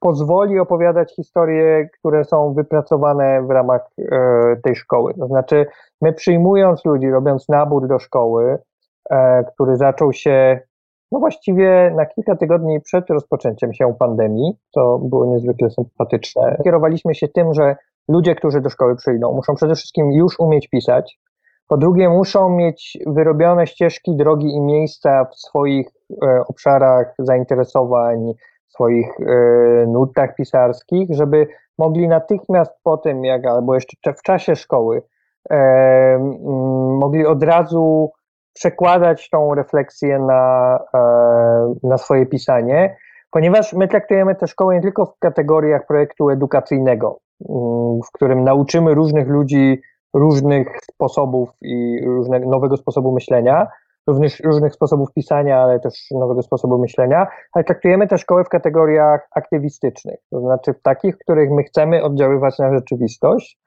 pozwoli 0.00 0.58
opowiadać 0.58 1.14
historie, 1.14 1.88
które 1.98 2.24
są 2.24 2.54
wypracowane 2.54 3.42
w 3.42 3.50
ramach 3.50 3.90
e, 3.98 4.56
tej 4.64 4.76
szkoły. 4.76 5.14
To 5.14 5.26
znaczy, 5.26 5.66
my 6.00 6.12
przyjmując 6.12 6.84
ludzi, 6.84 7.10
robiąc 7.10 7.48
nabór 7.48 7.88
do 7.88 7.98
szkoły, 7.98 8.58
e, 9.10 9.44
który 9.44 9.76
zaczął 9.76 10.12
się 10.12 10.60
no 11.12 11.18
właściwie 11.18 11.92
na 11.96 12.06
kilka 12.06 12.36
tygodni 12.36 12.80
przed 12.80 13.10
rozpoczęciem 13.10 13.74
się 13.74 13.94
pandemii, 13.98 14.52
to 14.74 14.98
było 14.98 15.26
niezwykle 15.26 15.70
sympatyczne. 15.70 16.56
Kierowaliśmy 16.64 17.14
się 17.14 17.28
tym, 17.28 17.54
że 17.54 17.76
ludzie, 18.08 18.34
którzy 18.34 18.60
do 18.60 18.70
szkoły 18.70 18.96
przyjdą, 18.96 19.32
muszą 19.32 19.54
przede 19.54 19.74
wszystkim 19.74 20.12
już 20.12 20.40
umieć 20.40 20.68
pisać, 20.68 21.18
po 21.68 21.76
drugie, 21.76 22.08
muszą 22.08 22.50
mieć 22.50 22.98
wyrobione 23.06 23.66
ścieżki, 23.66 24.16
drogi 24.16 24.54
i 24.54 24.60
miejsca 24.60 25.24
w 25.24 25.36
swoich 25.36 25.88
e, 26.22 26.40
obszarach 26.48 27.14
zainteresowań, 27.18 28.32
swoich 28.78 29.20
e, 29.20 29.86
nutach 29.86 30.34
pisarskich, 30.34 31.08
żeby 31.10 31.46
mogli 31.78 32.08
natychmiast 32.08 32.72
po 32.82 32.96
tym, 32.96 33.24
jak, 33.24 33.46
albo 33.46 33.74
jeszcze 33.74 34.12
w 34.12 34.22
czasie 34.22 34.56
szkoły, 34.56 35.02
e, 35.50 36.18
mogli 37.00 37.26
od 37.26 37.42
razu 37.42 38.10
przekładać 38.54 39.30
tą 39.30 39.54
refleksję 39.54 40.18
na, 40.18 40.78
e, 40.94 41.74
na 41.82 41.98
swoje 41.98 42.26
pisanie, 42.26 42.96
ponieważ 43.30 43.72
my 43.72 43.88
traktujemy 43.88 44.34
tę 44.34 44.46
szkołę 44.46 44.74
nie 44.74 44.82
tylko 44.82 45.06
w 45.06 45.18
kategoriach 45.18 45.86
projektu 45.86 46.30
edukacyjnego, 46.30 47.18
w 48.06 48.12
którym 48.12 48.44
nauczymy 48.44 48.94
różnych 48.94 49.28
ludzi 49.28 49.80
różnych 50.14 50.68
sposobów 50.92 51.50
i 51.62 52.00
różnego, 52.04 52.50
nowego 52.50 52.76
sposobu 52.76 53.12
myślenia, 53.12 53.66
różnych, 54.08 54.40
różnych 54.44 54.74
sposobów 54.74 55.12
pisania, 55.12 55.58
ale 55.62 55.80
też 55.80 55.94
nowego 56.10 56.42
sposobu 56.42 56.78
myślenia, 56.78 57.26
ale 57.52 57.64
traktujemy 57.64 58.06
tę 58.06 58.18
szkołę 58.18 58.44
w 58.44 58.48
kategoriach 58.48 59.28
aktywistycznych, 59.34 60.18
to 60.30 60.40
znaczy 60.40 60.74
w 60.74 60.82
takich, 60.82 61.14
w 61.14 61.18
których 61.18 61.50
my 61.50 61.62
chcemy 61.62 62.02
oddziaływać 62.02 62.58
na 62.58 62.74
rzeczywistość 62.74 63.58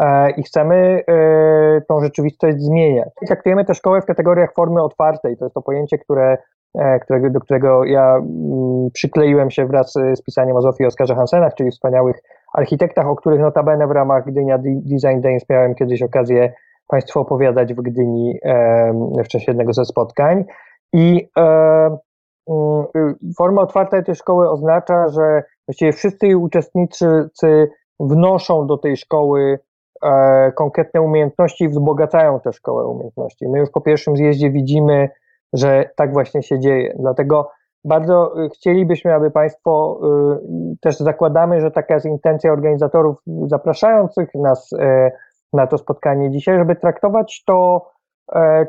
e, 0.00 0.30
i 0.30 0.42
chcemy 0.42 1.02
e, 1.08 1.80
tą 1.88 2.00
rzeczywistość 2.00 2.58
zmieniać. 2.58 3.08
I 3.22 3.26
traktujemy 3.26 3.64
tę 3.64 3.74
szkołę 3.74 4.02
w 4.02 4.06
kategoriach 4.06 4.54
formy 4.54 4.82
otwartej, 4.82 5.36
to 5.36 5.44
jest 5.44 5.54
to 5.54 5.62
pojęcie, 5.62 5.98
które 5.98 6.38
e, 6.78 7.00
którego, 7.00 7.30
do 7.30 7.40
którego 7.40 7.84
ja 7.84 8.16
mm, 8.16 8.90
przykleiłem 8.92 9.50
się 9.50 9.66
wraz 9.66 9.92
z 9.92 10.22
pisaniem 10.22 10.56
o 10.56 10.62
Zofii 10.62 10.86
Oskarze 10.86 11.14
Hansenach, 11.14 11.54
czyli 11.54 11.70
wspaniałych 11.70 12.16
architektach, 12.54 13.06
o 13.06 13.16
których 13.16 13.40
notabene 13.40 13.86
w 13.86 13.90
ramach 13.90 14.24
Gdynia 14.26 14.58
Design 14.58 15.20
Days 15.20 15.48
miałem 15.50 15.74
kiedyś 15.74 16.02
okazję 16.02 16.52
Państwu 16.90 17.20
opowiadać 17.20 17.74
w 17.74 17.82
Gdyni 17.82 18.38
w 19.24 19.28
czasie 19.28 19.44
jednego 19.48 19.72
ze 19.72 19.84
spotkań. 19.84 20.44
I 20.92 21.28
mm, 21.36 21.98
forma 23.38 23.62
otwarta 23.62 24.02
tej 24.02 24.14
szkoły 24.14 24.50
oznacza, 24.50 25.08
że 25.08 25.42
właściwie 25.68 25.92
wszyscy 25.92 26.26
jej 26.26 26.34
uczestnicy 26.34 27.30
wnoszą 28.00 28.66
do 28.66 28.78
tej 28.78 28.96
szkoły 28.96 29.58
e, 30.02 30.52
konkretne 30.52 31.00
umiejętności 31.00 31.64
i 31.64 31.68
wzbogacają 31.68 32.40
tę 32.40 32.52
szkołę 32.52 32.86
umiejętności. 32.86 33.48
My 33.48 33.58
już 33.58 33.70
po 33.70 33.80
pierwszym 33.80 34.16
zjeździe 34.16 34.50
widzimy, 34.50 35.08
że 35.52 35.90
tak 35.96 36.12
właśnie 36.12 36.42
się 36.42 36.58
dzieje. 36.58 36.94
Dlatego 36.98 37.50
bardzo 37.84 38.44
y, 38.44 38.48
chcielibyśmy, 38.48 39.14
aby 39.14 39.30
Państwo 39.30 40.00
y, 40.72 40.76
też 40.80 40.96
zakładamy, 40.98 41.60
że 41.60 41.70
taka 41.70 41.94
jest 41.94 42.06
intencja 42.06 42.52
organizatorów 42.52 43.16
zapraszających 43.46 44.34
nas 44.34 44.72
y, 44.72 44.76
na 45.52 45.66
to 45.66 45.78
spotkanie 45.78 46.30
dzisiaj, 46.30 46.58
żeby 46.58 46.76
traktować 46.76 47.42
to, 47.46 47.90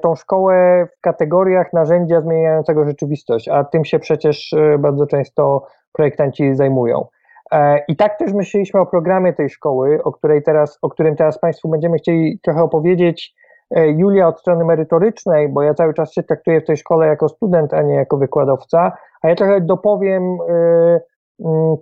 tą 0.02 0.16
szkołę 0.16 0.88
w 0.98 1.02
kategoriach 1.02 1.74
narzędzia 1.74 2.22
zmieniającego 2.22 2.86
rzeczywistość, 2.86 3.48
a 3.48 3.64
tym 3.64 3.86
się 3.86 4.00
przecież 4.00 4.56
bardzo 4.80 5.08
często 5.08 5.66
projektanci 5.94 6.56
zajmują. 6.56 7.08
E, 7.52 7.84
I 7.88 7.96
tak 7.96 8.18
też 8.18 8.34
myśleliśmy 8.34 8.80
o 8.80 8.86
programie 8.86 9.34
tej 9.34 9.50
szkoły, 9.50 10.04
o, 10.04 10.12
której 10.12 10.44
teraz, 10.44 10.80
o 10.82 10.90
którym 10.90 11.16
teraz 11.16 11.40
Państwu 11.40 11.70
będziemy 11.70 11.98
chcieli 11.98 12.40
trochę 12.44 12.64
opowiedzieć. 12.64 13.36
E, 13.72 13.88
Julia 13.88 14.28
od 14.28 14.40
strony 14.40 14.66
merytorycznej, 14.66 15.50
bo 15.50 15.62
ja 15.62 15.74
cały 15.74 15.94
czas 15.94 16.14
się 16.14 16.24
traktuję 16.24 16.62
w 16.62 16.66
tej 16.66 16.78
szkole 16.78 17.08
jako 17.08 17.30
student, 17.30 17.74
a 17.74 17.82
nie 17.82 17.96
jako 17.96 18.18
wykładowca, 18.18 18.98
a 19.22 19.30
ja 19.30 19.36
trochę 19.36 19.62
dopowiem 19.62 20.38
e, 20.50 21.00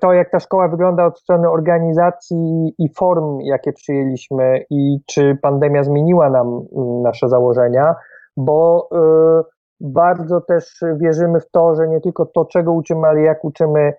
to, 0.02 0.14
jak 0.14 0.32
ta 0.32 0.40
szkoła 0.40 0.68
wygląda 0.68 1.06
od 1.06 1.20
strony 1.20 1.50
organizacji 1.50 2.74
i 2.80 2.90
form, 2.98 3.40
jakie 3.42 3.74
przyjęliśmy 3.74 4.66
i 4.70 5.00
czy 5.06 5.38
pandemia 5.42 5.84
zmieniła 5.84 6.30
nam 6.30 6.48
mm, 6.48 7.02
nasze 7.02 7.30
założenia, 7.30 7.96
bo 8.38 8.90
e, 8.92 9.44
bardzo 9.82 10.42
też 10.42 10.80
wierzymy 10.98 11.40
w 11.40 11.52
to, 11.52 11.76
że 11.76 11.88
nie 11.88 12.02
tylko 12.02 12.26
to, 12.26 12.46
czego 12.46 12.74
uczymy, 12.74 13.08
ale 13.08 13.22
jak 13.22 13.46
uczymy, 13.46 13.94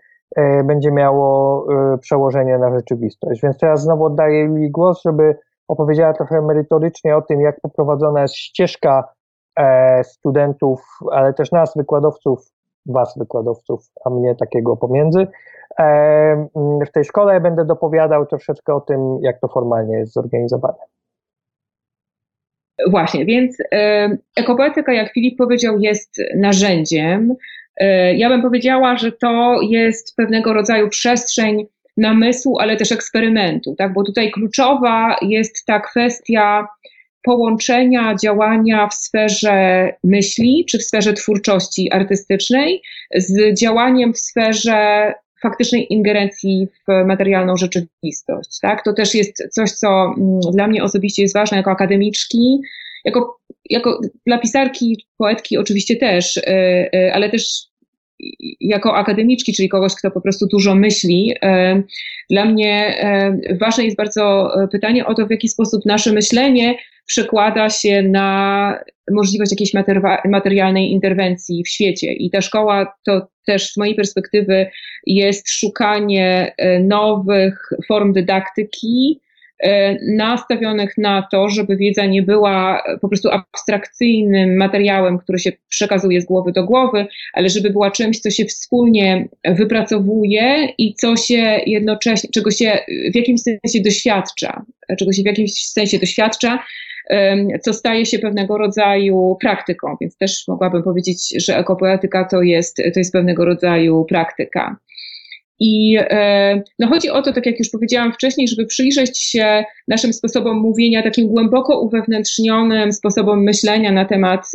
będzie 0.64 0.92
miało 0.92 1.66
przełożenie 2.00 2.58
na 2.58 2.74
rzeczywistość. 2.74 3.42
Więc 3.42 3.58
teraz 3.58 3.82
znowu 3.82 4.04
oddaję 4.04 4.44
Julii 4.44 4.70
głos, 4.70 5.02
żeby 5.02 5.38
opowiedziała 5.70 6.12
trochę 6.12 6.42
merytorycznie 6.42 7.16
o 7.16 7.22
tym, 7.22 7.40
jak 7.40 7.60
poprowadzona 7.60 8.22
jest 8.22 8.34
ścieżka 8.34 9.08
e, 9.58 10.04
studentów, 10.04 10.82
ale 11.12 11.34
też 11.34 11.52
nas, 11.52 11.72
wykładowców, 11.76 12.40
was, 12.92 13.18
wykładowców, 13.18 13.90
a 14.04 14.10
mnie 14.10 14.34
takiego 14.34 14.76
pomiędzy. 14.76 15.26
E, 15.78 16.48
w 16.86 16.92
tej 16.92 17.04
szkole 17.04 17.40
będę 17.40 17.64
dopowiadał 17.64 18.26
troszeczkę 18.26 18.74
o 18.74 18.80
tym, 18.80 19.18
jak 19.22 19.40
to 19.40 19.48
formalnie 19.48 19.98
jest 19.98 20.12
zorganizowane. 20.12 20.78
Właśnie, 22.90 23.24
więc 23.24 23.56
e, 23.72 24.16
ekopoetyka, 24.36 24.92
jak 24.92 25.12
Filip 25.12 25.38
powiedział, 25.38 25.78
jest 25.78 26.16
narzędziem. 26.36 27.34
Ja 28.14 28.28
bym 28.28 28.42
powiedziała, 28.42 28.96
że 28.96 29.12
to 29.12 29.60
jest 29.62 30.16
pewnego 30.16 30.52
rodzaju 30.52 30.88
przestrzeń 30.88 31.66
namysłu, 31.96 32.58
ale 32.58 32.76
też 32.76 32.92
eksperymentu, 32.92 33.74
tak? 33.74 33.92
bo 33.92 34.04
tutaj 34.04 34.30
kluczowa 34.30 35.16
jest 35.22 35.66
ta 35.66 35.80
kwestia 35.80 36.68
połączenia 37.22 38.14
działania 38.22 38.88
w 38.88 38.94
sferze 38.94 39.88
myśli 40.04 40.64
czy 40.68 40.78
w 40.78 40.82
sferze 40.82 41.12
twórczości 41.12 41.92
artystycznej 41.92 42.82
z 43.14 43.60
działaniem 43.60 44.14
w 44.14 44.18
sferze 44.18 45.12
faktycznej 45.42 45.92
ingerencji 45.92 46.68
w 46.88 47.06
materialną 47.06 47.56
rzeczywistość. 47.56 48.58
Tak? 48.62 48.84
To 48.84 48.92
też 48.92 49.14
jest 49.14 49.48
coś, 49.50 49.72
co 49.72 50.14
mm, 50.18 50.40
dla 50.52 50.66
mnie 50.66 50.84
osobiście 50.84 51.22
jest 51.22 51.34
ważne 51.34 51.56
jako 51.56 51.70
akademiczki, 51.70 52.60
jako, 53.04 53.40
jako 53.70 54.00
dla 54.26 54.38
pisarki, 54.38 55.06
poetki 55.18 55.58
oczywiście 55.58 55.96
też, 55.96 56.36
y, 56.36 56.42
y, 56.94 57.12
ale 57.14 57.30
też 57.30 57.69
jako 58.60 58.96
akademiczki, 58.96 59.52
czyli 59.52 59.68
kogoś, 59.68 59.94
kto 59.94 60.10
po 60.10 60.20
prostu 60.20 60.46
dużo 60.46 60.74
myśli, 60.74 61.34
e, 61.42 61.82
dla 62.30 62.44
mnie 62.44 62.98
e, 62.98 63.56
ważne 63.60 63.84
jest 63.84 63.96
bardzo 63.96 64.50
e, 64.62 64.68
pytanie 64.68 65.06
o 65.06 65.14
to, 65.14 65.26
w 65.26 65.30
jaki 65.30 65.48
sposób 65.48 65.86
nasze 65.86 66.12
myślenie 66.12 66.74
przekłada 67.06 67.70
się 67.70 68.02
na 68.02 68.78
możliwość 69.10 69.50
jakiejś 69.50 69.72
materialnej 70.24 70.90
interwencji 70.90 71.64
w 71.64 71.68
świecie. 71.68 72.12
I 72.12 72.30
ta 72.30 72.40
szkoła 72.40 72.94
to 73.04 73.28
też 73.46 73.72
z 73.72 73.76
mojej 73.76 73.94
perspektywy 73.94 74.66
jest 75.06 75.50
szukanie 75.50 76.54
nowych 76.80 77.68
form 77.88 78.12
dydaktyki, 78.12 79.20
nastawionych 80.16 80.98
na 80.98 81.28
to, 81.32 81.48
żeby 81.48 81.76
wiedza 81.76 82.06
nie 82.06 82.22
była 82.22 82.82
po 83.00 83.08
prostu 83.08 83.28
abstrakcyjnym 83.30 84.56
materiałem, 84.56 85.18
który 85.18 85.38
się 85.38 85.52
przekazuje 85.68 86.20
z 86.20 86.24
głowy 86.24 86.52
do 86.52 86.64
głowy, 86.64 87.06
ale 87.32 87.48
żeby 87.48 87.70
była 87.70 87.90
czymś, 87.90 88.20
co 88.20 88.30
się 88.30 88.44
wspólnie 88.44 89.28
wypracowuje 89.44 90.68
i 90.78 90.94
co 90.94 91.16
się 91.16 91.60
jednocześnie, 91.66 92.30
czego 92.34 92.50
się 92.50 92.78
w 93.12 93.16
jakimś 93.16 93.40
sensie 93.40 93.80
doświadcza, 93.84 94.64
czego 94.98 95.12
się 95.12 95.22
w 95.22 95.26
jakimś 95.26 95.52
sensie 95.52 95.98
doświadcza, 95.98 96.58
co 97.62 97.72
staje 97.72 98.06
się 98.06 98.18
pewnego 98.18 98.58
rodzaju 98.58 99.36
praktyką, 99.40 99.96
więc 100.00 100.16
też 100.16 100.44
mogłabym 100.48 100.82
powiedzieć, 100.82 101.44
że 101.46 101.56
ekopoetyka 101.56 102.24
to 102.24 102.42
jest, 102.42 102.76
to 102.76 103.00
jest 103.00 103.12
pewnego 103.12 103.44
rodzaju 103.44 104.04
praktyka. 104.04 104.76
I 105.60 105.96
no 106.78 106.88
chodzi 106.88 107.10
o 107.10 107.22
to, 107.22 107.32
tak 107.32 107.46
jak 107.46 107.58
już 107.58 107.70
powiedziałam 107.70 108.12
wcześniej, 108.12 108.48
żeby 108.48 108.66
przyjrzeć 108.66 109.18
się 109.18 109.64
naszym 109.88 110.12
sposobom 110.12 110.58
mówienia, 110.58 111.02
takim 111.02 111.28
głęboko 111.28 111.80
uwewnętrznionym 111.80 112.92
sposobom 112.92 113.42
myślenia 113.42 113.92
na 113.92 114.04
temat, 114.04 114.46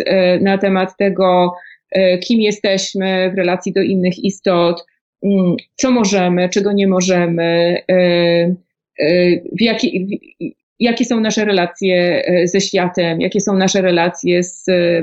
na 0.41 0.57
temat 0.57 0.97
tego, 0.97 1.53
kim 2.23 2.41
jesteśmy 2.41 3.31
w 3.31 3.37
relacji 3.37 3.73
do 3.73 3.81
innych 3.81 4.23
istot, 4.23 4.85
mm, 5.23 5.55
co 5.75 5.91
możemy, 5.91 6.49
czego 6.49 6.71
nie 6.71 6.87
możemy, 6.87 7.77
w 9.51 9.61
jaki, 9.61 10.19
jakie 10.79 11.05
są 11.05 11.19
nasze 11.19 11.45
relacje 11.45 12.25
e, 12.25 12.47
ze 12.47 12.61
światem, 12.61 13.21
jakie 13.21 13.41
są 13.41 13.57
nasze 13.57 13.81
relacje 13.81 14.43
z, 14.43 14.69
e, 14.69 15.01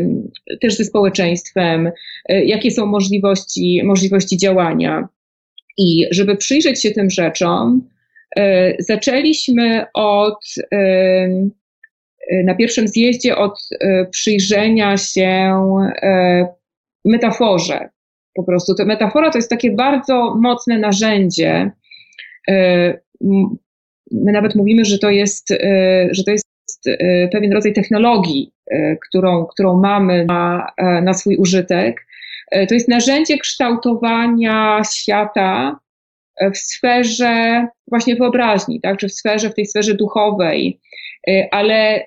też 0.60 0.76
ze 0.76 0.84
społeczeństwem, 0.84 1.92
e, 2.28 2.44
jakie 2.44 2.70
są 2.70 2.86
możliwości, 2.86 3.80
możliwości 3.84 4.36
działania. 4.36 5.08
I 5.78 6.06
żeby 6.10 6.36
przyjrzeć 6.36 6.82
się 6.82 6.90
tym 6.90 7.10
rzeczom, 7.10 7.88
zaczęliśmy 8.78 9.86
od 9.94 10.44
na 12.44 12.54
pierwszym 12.54 12.88
zjeździe 12.88 13.36
od 13.36 13.68
przyjrzenia 14.10 14.96
się 14.96 15.62
metaforze. 17.04 17.88
Po 18.34 18.44
prostu 18.44 18.74
metafora 18.86 19.30
to 19.30 19.38
jest 19.38 19.50
takie 19.50 19.70
bardzo 19.70 20.34
mocne 20.34 20.78
narzędzie 20.78 21.70
my 24.12 24.32
nawet 24.32 24.54
mówimy, 24.54 24.84
że 24.84 24.98
to 24.98 25.10
jest, 25.10 25.50
e, 25.50 26.08
że 26.10 26.24
to 26.24 26.30
jest 26.30 26.46
e, 26.86 27.28
pewien 27.28 27.52
rodzaj 27.52 27.72
technologii, 27.72 28.52
e, 28.70 28.96
którą, 28.96 29.46
którą 29.46 29.80
mamy 29.80 30.24
na, 30.24 30.66
na 31.02 31.14
swój 31.14 31.36
użytek. 31.36 32.06
To 32.68 32.74
jest 32.74 32.88
narzędzie 32.88 33.38
kształtowania 33.38 34.82
świata 34.94 35.80
w 36.54 36.58
sferze 36.58 37.66
właśnie 37.86 38.16
wyobraźni, 38.16 38.80
tak, 38.80 38.98
czy 38.98 39.08
w 39.08 39.12
sferze, 39.12 39.50
w 39.50 39.54
tej 39.54 39.66
sferze 39.66 39.94
duchowej, 39.94 40.80
ale 41.50 42.06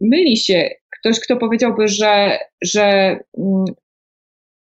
myli 0.00 0.36
się 0.36 0.70
ktoś, 1.00 1.20
kto 1.20 1.36
powiedziałby, 1.36 1.88
że, 1.88 2.38
że 2.64 3.18
mm, 3.38 3.64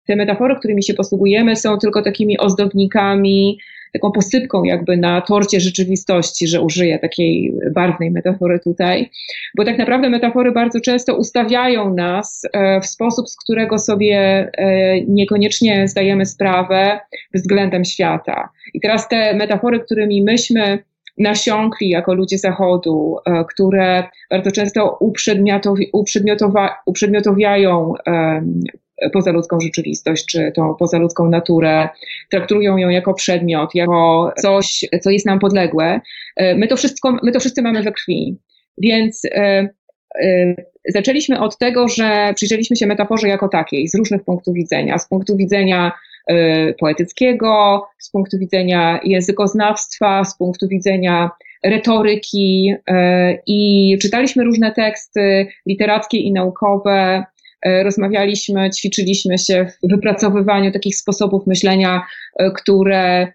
te 0.08 0.16
metafory, 0.16 0.56
którymi 0.56 0.84
się 0.84 0.94
posługujemy, 0.94 1.56
są 1.56 1.78
tylko 1.78 2.02
takimi 2.02 2.38
ozdobnikami 2.38 3.60
taką 3.94 4.12
posypką 4.12 4.64
jakby 4.64 4.98
na 4.98 5.22
torcie 5.22 5.60
rzeczywistości, 5.60 6.48
że 6.48 6.62
użyję 6.62 7.00
takiej 7.00 7.54
barwnej 7.76 8.12
metafory 8.12 8.60
tutaj, 8.60 9.10
bo 9.58 9.66
tak 9.66 9.78
naprawdę 9.78 10.10
metafory 10.10 10.52
bardzo 10.52 10.82
często 10.82 11.16
ustawiają 11.16 11.94
nas 11.94 12.42
e, 12.54 12.82
w 12.82 12.86
sposób, 12.86 13.30
z 13.30 13.38
którego 13.38 13.80
sobie 13.80 14.18
e, 14.58 15.02
niekoniecznie 15.02 15.88
zdajemy 15.88 16.26
sprawę 16.26 17.00
względem 17.34 17.86
świata. 17.86 18.50
I 18.74 18.80
teraz 18.80 19.08
te 19.08 19.34
metafory, 19.34 19.80
którymi 19.80 20.24
myśmy 20.24 20.80
nasiąkli 21.18 21.90
jako 21.90 22.14
ludzie 22.14 22.38
Zachodu, 22.38 23.16
e, 23.26 23.46
które 23.46 24.04
bardzo 24.32 24.52
często 24.52 24.98
uprzedmiotowi, 25.00 25.90
uprzedmiotowa, 25.94 26.76
uprzedmiotowiają 26.86 27.94
pozaludzką 29.14 29.60
rzeczywistość, 29.60 30.26
czy 30.26 30.52
tą 30.56 30.76
pozaludzką 30.76 31.30
naturę, 31.30 31.90
traktują 32.30 32.78
ją 32.78 32.90
jako 32.90 33.14
przedmiot, 33.14 33.76
jako 33.76 34.32
coś, 34.42 34.86
co 35.02 35.10
jest 35.10 35.26
nam 35.26 35.40
podległe. 35.40 36.02
E, 36.36 36.56
my 36.56 36.68
to 36.68 36.76
wszystko, 36.78 37.18
my 37.24 37.32
to 37.32 37.40
wszyscy 37.40 37.62
mamy 37.62 37.84
we 37.84 37.92
krwi. 37.92 38.38
Więc 38.78 39.22
e, 39.26 39.70
e, 40.22 40.56
zaczęliśmy 40.90 41.40
od 41.40 41.58
tego, 41.58 41.88
że 41.88 42.34
przyjrzeliśmy 42.36 42.76
się 42.76 42.88
metaforze 42.88 43.28
jako 43.28 43.48
takiej, 43.48 43.88
z 43.88 43.96
różnych 43.96 44.24
punktów 44.24 44.54
widzenia. 44.54 44.98
Z 44.98 45.10
punktu 45.10 45.38
widzenia 45.38 45.92
poetyckiego, 46.80 47.84
z 48.00 48.12
punktu 48.12 48.38
widzenia 48.38 49.00
językoznawstwa, 49.04 50.26
z 50.26 50.38
punktu 50.38 50.68
widzenia 50.68 51.30
retoryki 51.64 52.74
i 53.48 53.98
czytaliśmy 54.02 54.44
różne 54.44 54.72
teksty 54.72 55.48
literackie 55.66 56.18
i 56.18 56.32
naukowe, 56.32 57.24
rozmawialiśmy, 57.66 58.70
ćwiczyliśmy 58.70 59.38
się 59.38 59.66
w 59.66 59.90
wypracowywaniu 59.90 60.72
takich 60.72 60.96
sposobów 60.96 61.48
myślenia, 61.48 62.02
e, 62.40 62.52
które 62.52 63.28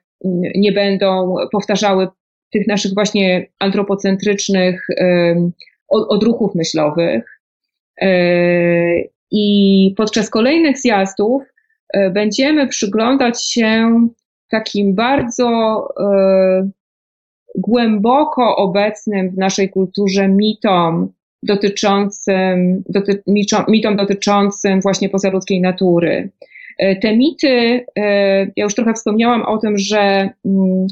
nie 0.54 0.72
będą 0.72 1.34
powtarzały 1.52 2.08
tych 2.52 2.66
naszych 2.66 2.94
właśnie 2.94 3.46
antropocentrycznych 3.58 4.86
odruchów 5.88 6.54
myślowych. 6.54 7.40
E, 8.00 8.10
I 9.30 9.94
podczas 9.96 10.30
kolejnych 10.30 10.78
zjazdów 10.78 11.42
będziemy 12.12 12.68
przyglądać 12.68 13.44
się 13.44 14.00
takim 14.50 14.94
bardzo 14.94 15.88
głęboko 17.54 18.56
obecnym 18.56 19.30
w 19.30 19.38
naszej 19.38 19.70
kulturze 19.70 20.28
mitom 20.28 21.12
dotyczącym, 21.42 22.82
doty, 22.88 23.22
mitom 23.68 23.96
dotyczącym 23.96 24.80
właśnie 24.80 25.08
pozaludzkiej 25.08 25.60
natury. 25.60 26.30
E, 26.78 26.96
te 26.96 27.16
mity, 27.16 27.86
e, 27.98 28.38
ja 28.56 28.64
już 28.64 28.74
trochę 28.74 28.94
wspomniałam 28.94 29.42
o 29.42 29.58
tym, 29.58 29.78
że 29.78 30.30
mm, 30.44 30.86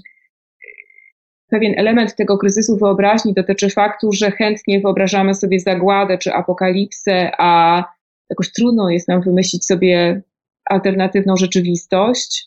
pewien 1.50 1.74
element 1.76 2.16
tego 2.16 2.38
kryzysu 2.38 2.76
wyobraźni 2.76 3.34
dotyczy 3.34 3.70
faktu, 3.70 4.12
że 4.12 4.30
chętnie 4.30 4.80
wyobrażamy 4.80 5.34
sobie 5.34 5.60
zagładę 5.60 6.18
czy 6.18 6.32
apokalipsę, 6.32 7.30
a 7.38 7.84
jakoś 8.30 8.52
trudno 8.52 8.90
jest 8.90 9.08
nam 9.08 9.22
wymyślić 9.22 9.66
sobie 9.66 10.22
alternatywną 10.64 11.36
rzeczywistość. 11.36 12.46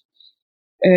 E, 0.86 0.89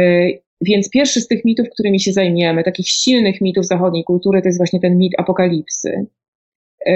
więc 0.60 0.90
pierwszy 0.90 1.20
z 1.20 1.28
tych 1.28 1.44
mitów, 1.44 1.66
którymi 1.70 2.00
się 2.00 2.12
zajmiemy, 2.12 2.64
takich 2.64 2.88
silnych 2.88 3.40
mitów 3.40 3.66
zachodniej 3.66 4.04
kultury, 4.04 4.42
to 4.42 4.48
jest 4.48 4.58
właśnie 4.58 4.80
ten 4.80 4.98
mit 4.98 5.12
apokalipsy. 5.18 6.06
E, 6.86 6.92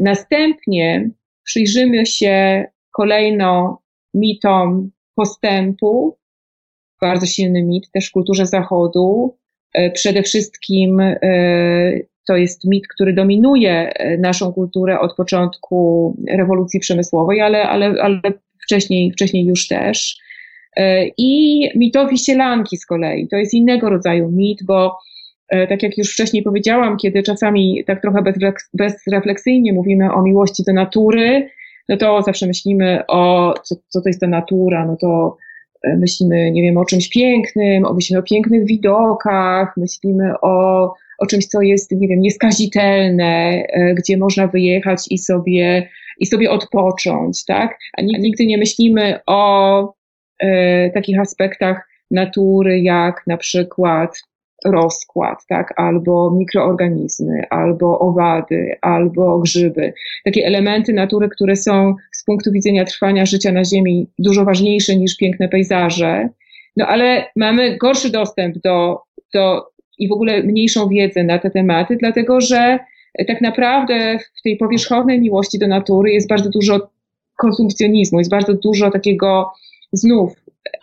następnie 0.00 1.10
przyjrzymy 1.44 2.06
się 2.06 2.64
kolejno 2.90 3.82
mitom 4.14 4.90
postępu, 5.14 6.16
bardzo 7.00 7.26
silny 7.26 7.62
mit 7.62 7.90
też 7.90 8.08
w 8.08 8.12
kulturze 8.12 8.46
Zachodu. 8.46 9.36
E, 9.74 9.90
przede 9.90 10.22
wszystkim 10.22 11.00
e, 11.00 11.18
to 12.28 12.36
jest 12.36 12.64
mit, 12.64 12.88
który 12.88 13.12
dominuje 13.12 13.92
naszą 14.18 14.52
kulturę 14.52 15.00
od 15.00 15.16
początku 15.16 16.16
rewolucji 16.28 16.80
przemysłowej, 16.80 17.40
ale, 17.40 17.62
ale, 17.62 17.94
ale 18.02 18.20
wcześniej, 18.62 19.12
wcześniej 19.12 19.46
już 19.46 19.68
też. 19.68 20.16
I 21.18 21.60
mitowi 21.74 22.18
sielanki 22.18 22.76
z 22.76 22.86
kolei. 22.86 23.28
To 23.28 23.36
jest 23.36 23.54
innego 23.54 23.90
rodzaju 23.90 24.30
mit, 24.30 24.64
bo 24.64 24.98
tak 25.68 25.82
jak 25.82 25.98
już 25.98 26.12
wcześniej 26.12 26.42
powiedziałam, 26.42 26.96
kiedy 26.96 27.22
czasami 27.22 27.84
tak 27.86 28.02
trochę 28.02 28.22
bezrefleksyjnie 28.74 29.72
mówimy 29.72 30.12
o 30.12 30.22
miłości 30.22 30.62
do 30.66 30.72
natury, 30.72 31.48
no 31.88 31.96
to 31.96 32.22
zawsze 32.22 32.46
myślimy 32.46 33.06
o 33.08 33.54
co, 33.62 33.76
co 33.88 34.00
to 34.00 34.08
jest 34.08 34.20
ta 34.20 34.26
natura, 34.26 34.86
no 34.86 34.96
to 34.96 35.36
e, 35.82 35.96
myślimy, 35.96 36.50
nie 36.50 36.62
wiem, 36.62 36.76
o 36.76 36.84
czymś 36.84 37.08
pięknym, 37.08 37.84
o, 37.84 37.94
myślimy 37.94 38.20
o 38.20 38.22
pięknych 38.22 38.66
widokach, 38.66 39.76
myślimy 39.76 40.32
o, 40.42 40.84
o 41.18 41.26
czymś, 41.26 41.46
co 41.46 41.62
jest, 41.62 41.90
nie 41.92 42.08
wiem, 42.08 42.20
nieskazitelne, 42.20 43.62
e, 43.68 43.94
gdzie 43.94 44.16
można 44.16 44.46
wyjechać 44.46 45.00
i 45.10 45.18
sobie, 45.18 45.88
i 46.18 46.26
sobie 46.26 46.50
odpocząć, 46.50 47.44
tak? 47.44 47.78
A 47.98 48.02
nigdy 48.02 48.46
nie 48.46 48.58
myślimy 48.58 49.20
o 49.26 49.94
e, 50.38 50.90
takich 50.90 51.20
aspektach 51.20 51.88
natury, 52.10 52.80
jak 52.80 53.22
na 53.26 53.36
przykład 53.36 54.22
rozkład, 54.64 55.46
tak, 55.48 55.74
albo 55.76 56.30
mikroorganizmy, 56.30 57.42
albo 57.50 57.98
owady, 57.98 58.76
albo 58.80 59.38
grzyby. 59.38 59.92
Takie 60.24 60.46
elementy 60.46 60.92
natury, 60.92 61.28
które 61.28 61.56
są 61.56 61.94
z 62.12 62.24
punktu 62.24 62.52
widzenia 62.52 62.84
trwania 62.84 63.26
życia 63.26 63.52
na 63.52 63.64
Ziemi 63.64 64.06
dużo 64.18 64.44
ważniejsze 64.44 64.96
niż 64.96 65.16
piękne 65.16 65.48
pejzaże. 65.48 66.28
No 66.76 66.86
ale 66.86 67.24
mamy 67.36 67.76
gorszy 67.76 68.10
dostęp 68.10 68.58
do, 68.58 68.98
do 69.34 69.66
i 69.98 70.08
w 70.08 70.12
ogóle 70.12 70.42
mniejszą 70.42 70.88
wiedzę 70.88 71.24
na 71.24 71.38
te 71.38 71.50
tematy, 71.50 71.96
dlatego 72.00 72.40
że 72.40 72.78
tak 73.26 73.40
naprawdę 73.40 74.18
w 74.38 74.42
tej 74.42 74.56
powierzchownej 74.56 75.20
miłości 75.20 75.58
do 75.58 75.66
natury 75.66 76.12
jest 76.12 76.28
bardzo 76.28 76.50
dużo 76.50 76.88
konsumpcjonizmu, 77.36 78.18
jest 78.18 78.30
bardzo 78.30 78.54
dużo 78.54 78.90
takiego 78.90 79.52
znów 79.92 80.32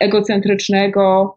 egocentrycznego, 0.00 1.36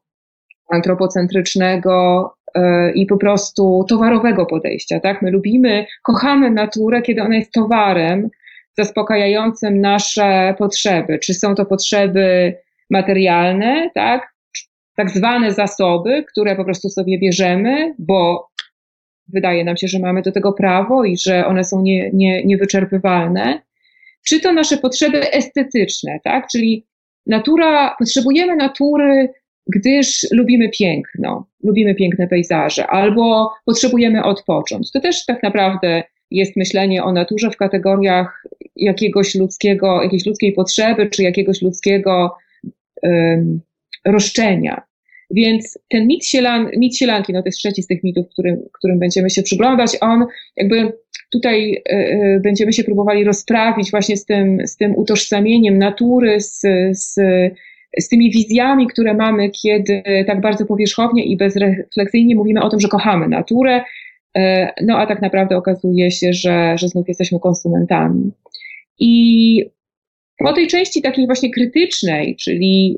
antropocentrycznego 0.69 2.33
e, 2.55 2.91
i 2.91 3.05
po 3.05 3.17
prostu 3.17 3.85
towarowego 3.89 4.45
podejścia. 4.45 4.99
Tak? 4.99 5.21
My 5.21 5.31
lubimy, 5.31 5.85
kochamy 6.03 6.51
naturę, 6.51 7.01
kiedy 7.01 7.21
ona 7.21 7.35
jest 7.35 7.51
towarem 7.51 8.29
zaspokajającym 8.77 9.81
nasze 9.81 10.55
potrzeby. 10.57 11.19
Czy 11.19 11.33
są 11.33 11.55
to 11.55 11.65
potrzeby 11.65 12.55
materialne, 12.89 13.89
tak? 13.95 14.33
tak 14.95 15.09
zwane 15.09 15.51
zasoby, 15.51 16.23
które 16.31 16.55
po 16.55 16.65
prostu 16.65 16.89
sobie 16.89 17.19
bierzemy, 17.19 17.95
bo 17.99 18.49
wydaje 19.27 19.63
nam 19.63 19.77
się, 19.77 19.87
że 19.87 19.99
mamy 19.99 20.21
do 20.21 20.31
tego 20.31 20.53
prawo 20.53 21.03
i 21.03 21.17
że 21.17 21.45
one 21.45 21.63
są 21.63 21.81
nie, 21.81 22.09
nie, 22.13 22.43
niewyczerpywalne. 22.45 23.61
Czy 24.27 24.39
to 24.39 24.53
nasze 24.53 24.77
potrzeby 24.77 25.31
estetyczne, 25.31 26.19
tak? 26.23 26.47
Czyli 26.51 26.85
natura, 27.27 27.95
potrzebujemy 27.99 28.55
natury 28.55 29.33
gdyż 29.67 30.27
lubimy 30.31 30.69
piękno, 30.69 31.47
lubimy 31.63 31.95
piękne 31.95 32.27
pejzaże, 32.27 32.87
albo 32.87 33.51
potrzebujemy 33.65 34.23
odpocząć. 34.23 34.91
To 34.91 34.99
też 34.99 35.25
tak 35.25 35.43
naprawdę 35.43 36.03
jest 36.31 36.55
myślenie 36.55 37.03
o 37.03 37.11
naturze 37.11 37.51
w 37.51 37.57
kategoriach 37.57 38.43
jakiegoś 38.75 39.35
ludzkiego, 39.35 40.03
jakiejś 40.03 40.25
ludzkiej 40.25 40.53
potrzeby, 40.53 41.09
czy 41.09 41.23
jakiegoś 41.23 41.61
ludzkiego 41.61 42.35
um, 43.01 43.61
roszczenia. 44.05 44.81
Więc 45.31 45.79
ten 45.89 46.07
mit, 46.07 46.25
sielan, 46.25 46.69
mit 46.77 46.97
sielanki, 46.97 47.33
no 47.33 47.41
to 47.41 47.47
jest 47.47 47.57
trzeci 47.57 47.83
z 47.83 47.87
tych 47.87 48.03
mitów, 48.03 48.29
którym, 48.29 48.57
którym 48.73 48.99
będziemy 48.99 49.29
się 49.29 49.43
przyglądać, 49.43 49.97
on 50.01 50.25
jakby 50.57 50.93
tutaj 51.31 51.83
y, 51.91 52.41
będziemy 52.43 52.73
się 52.73 52.83
próbowali 52.83 53.23
rozprawić 53.23 53.91
właśnie 53.91 54.17
z 54.17 54.25
tym, 54.25 54.67
z 54.67 54.77
tym 54.77 54.95
utożsamieniem 54.95 55.77
natury, 55.77 56.41
z, 56.41 56.61
z, 56.91 57.19
z 57.99 58.09
tymi 58.09 58.31
wizjami, 58.31 58.87
które 58.87 59.13
mamy, 59.13 59.49
kiedy 59.49 60.03
tak 60.27 60.41
bardzo 60.41 60.65
powierzchownie 60.65 61.25
i 61.25 61.37
bezrefleksyjnie 61.37 62.35
mówimy 62.35 62.61
o 62.61 62.69
tym, 62.69 62.79
że 62.79 62.87
kochamy 62.87 63.27
naturę, 63.27 63.83
y, 64.37 64.41
no 64.81 64.97
a 64.97 65.05
tak 65.05 65.21
naprawdę 65.21 65.57
okazuje 65.57 66.11
się, 66.11 66.33
że, 66.33 66.77
że 66.77 66.87
znów 66.87 67.07
jesteśmy 67.07 67.39
konsumentami. 67.39 68.31
I 68.99 69.65
po 70.37 70.53
tej 70.53 70.67
części 70.67 71.01
takiej 71.01 71.25
właśnie 71.25 71.51
krytycznej, 71.51 72.35
czyli 72.35 72.97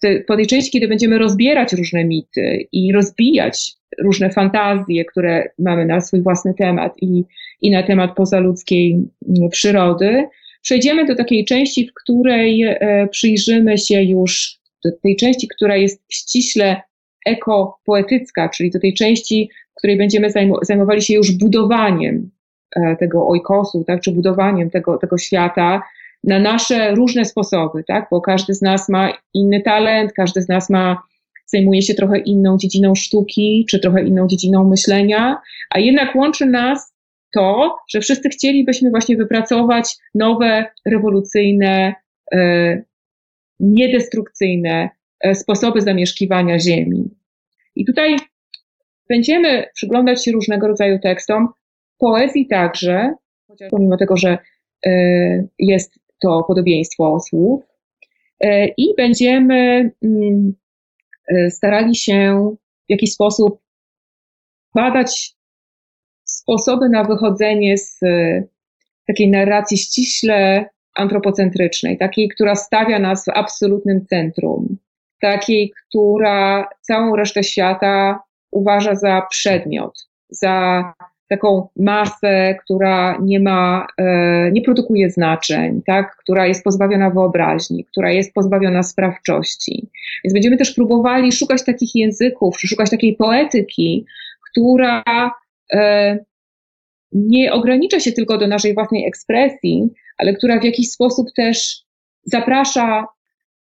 te, 0.00 0.20
po 0.20 0.36
tej 0.36 0.46
części, 0.46 0.70
kiedy 0.70 0.88
będziemy 0.88 1.18
rozbierać 1.18 1.72
różne 1.72 2.04
mity 2.04 2.66
i 2.72 2.92
rozbijać 2.92 3.72
różne 4.04 4.30
fantazje, 4.30 5.04
które 5.04 5.48
mamy 5.58 5.86
na 5.86 6.00
swój 6.00 6.22
własny 6.22 6.54
temat 6.54 6.94
i, 7.02 7.24
i 7.62 7.70
na 7.70 7.82
temat 7.82 8.14
pozaludzkiej 8.16 8.92
mm, 8.92 9.50
przyrody, 9.50 10.28
przejdziemy 10.68 11.04
do 11.04 11.14
takiej 11.14 11.44
części, 11.44 11.88
w 11.88 11.94
której 11.94 12.62
e, 12.62 13.08
przyjrzymy 13.10 13.78
się 13.78 14.02
już 14.02 14.58
tej 15.02 15.16
części, 15.16 15.48
która 15.48 15.76
jest 15.76 16.02
ściśle 16.12 16.82
ekopoetycka, 17.26 18.48
czyli 18.48 18.70
do 18.70 18.80
tej 18.80 18.94
części, 18.94 19.50
w 19.72 19.78
której 19.78 19.98
będziemy 19.98 20.28
zajmowali 20.62 21.02
się 21.02 21.14
już 21.14 21.32
budowaniem 21.32 22.30
e, 22.76 22.96
tego 22.96 23.28
ojkosu, 23.28 23.84
tak, 23.86 24.00
czy 24.00 24.12
budowaniem 24.12 24.70
tego, 24.70 24.98
tego 24.98 25.18
świata 25.18 25.82
na 26.24 26.38
nasze 26.38 26.94
różne 26.94 27.24
sposoby, 27.24 27.84
tak? 27.84 28.08
bo 28.10 28.20
każdy 28.20 28.54
z 28.54 28.62
nas 28.62 28.88
ma 28.88 29.12
inny 29.34 29.62
talent, 29.62 30.12
każdy 30.12 30.42
z 30.42 30.48
nas 30.48 30.70
ma, 30.70 31.02
zajmuje 31.46 31.82
się 31.82 31.94
trochę 31.94 32.18
inną 32.18 32.56
dziedziną 32.58 32.94
sztuki, 32.94 33.66
czy 33.70 33.80
trochę 33.80 34.04
inną 34.04 34.26
dziedziną 34.26 34.68
myślenia, 34.68 35.40
a 35.70 35.78
jednak 35.78 36.16
łączy 36.16 36.46
nas 36.46 36.97
to, 37.34 37.76
że 37.88 38.00
wszyscy 38.00 38.28
chcielibyśmy 38.28 38.90
właśnie 38.90 39.16
wypracować 39.16 39.96
nowe, 40.14 40.66
rewolucyjne, 40.86 41.94
e, 42.32 42.82
niedestrukcyjne 43.60 44.90
e, 45.20 45.34
sposoby 45.34 45.80
zamieszkiwania 45.80 46.58
Ziemi. 46.58 47.10
I 47.76 47.84
tutaj 47.84 48.16
będziemy 49.08 49.64
przyglądać 49.74 50.24
się 50.24 50.32
różnego 50.32 50.68
rodzaju 50.68 50.98
tekstom, 50.98 51.48
poezji 51.98 52.46
także, 52.46 53.14
chociaż 53.46 53.70
pomimo 53.70 53.96
tego, 53.96 54.16
że 54.16 54.38
e, 54.86 54.90
jest 55.58 55.98
to 56.22 56.44
podobieństwo 56.48 57.20
słów 57.20 57.64
i 58.76 58.94
będziemy 58.96 59.90
mm, 60.04 60.52
starali 61.50 61.96
się 61.96 62.50
w 62.86 62.90
jakiś 62.90 63.12
sposób 63.12 63.60
badać 64.74 65.37
sposoby 66.48 66.88
na 66.88 67.04
wychodzenie 67.04 67.78
z 67.78 68.02
e, 68.02 68.42
takiej 69.06 69.30
narracji 69.30 69.78
ściśle 69.78 70.64
antropocentrycznej, 70.94 71.98
takiej, 71.98 72.28
która 72.28 72.54
stawia 72.54 72.98
nas 72.98 73.24
w 73.24 73.28
absolutnym 73.28 74.06
centrum, 74.06 74.76
takiej, 75.20 75.72
która 75.88 76.68
całą 76.80 77.16
resztę 77.16 77.42
świata 77.42 78.20
uważa 78.50 78.94
za 78.94 79.22
przedmiot, 79.30 80.08
za 80.30 80.84
taką 81.28 81.68
masę, 81.76 82.54
która 82.64 83.18
nie 83.22 83.40
ma, 83.40 83.86
e, 83.98 84.50
nie 84.52 84.62
produkuje 84.62 85.10
znaczeń, 85.10 85.82
tak? 85.86 86.16
która 86.16 86.46
jest 86.46 86.64
pozbawiona 86.64 87.10
wyobraźni, 87.10 87.84
która 87.84 88.10
jest 88.10 88.34
pozbawiona 88.34 88.82
sprawczości. 88.82 89.88
Więc 90.24 90.34
będziemy 90.34 90.56
też 90.56 90.74
próbowali 90.74 91.32
szukać 91.32 91.64
takich 91.64 91.94
języków, 91.94 92.60
szukać 92.60 92.90
takiej 92.90 93.16
poetyki, 93.16 94.06
która 94.50 95.02
e, 95.72 96.18
nie 97.12 97.52
ogranicza 97.52 98.00
się 98.00 98.12
tylko 98.12 98.38
do 98.38 98.46
naszej 98.46 98.74
własnej 98.74 99.06
ekspresji, 99.06 99.88
ale 100.18 100.34
która 100.34 100.60
w 100.60 100.64
jakiś 100.64 100.90
sposób 100.90 101.26
też 101.36 101.82
zaprasza 102.24 103.06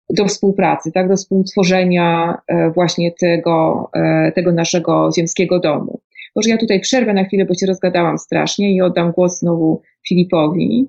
do 0.10 0.26
współpracy, 0.26 0.92
tak, 0.92 1.10
do 1.10 1.16
współtworzenia 1.16 2.38
e, 2.48 2.72
właśnie 2.72 3.12
tego, 3.12 3.90
tego 4.36 4.52
naszego 4.52 5.10
ziemskiego 5.18 5.60
domu. 5.60 6.00
Może 6.36 6.50
ja 6.50 6.58
tutaj 6.58 6.80
przerwę 6.80 7.14
na 7.14 7.24
chwilę, 7.24 7.46
bo 7.46 7.54
się 7.54 7.66
rozgadałam 7.66 8.18
strasznie 8.18 8.76
i 8.76 8.82
oddam 8.82 9.12
głos 9.12 9.40
znowu 9.40 9.82
Filipowi. 10.08 10.88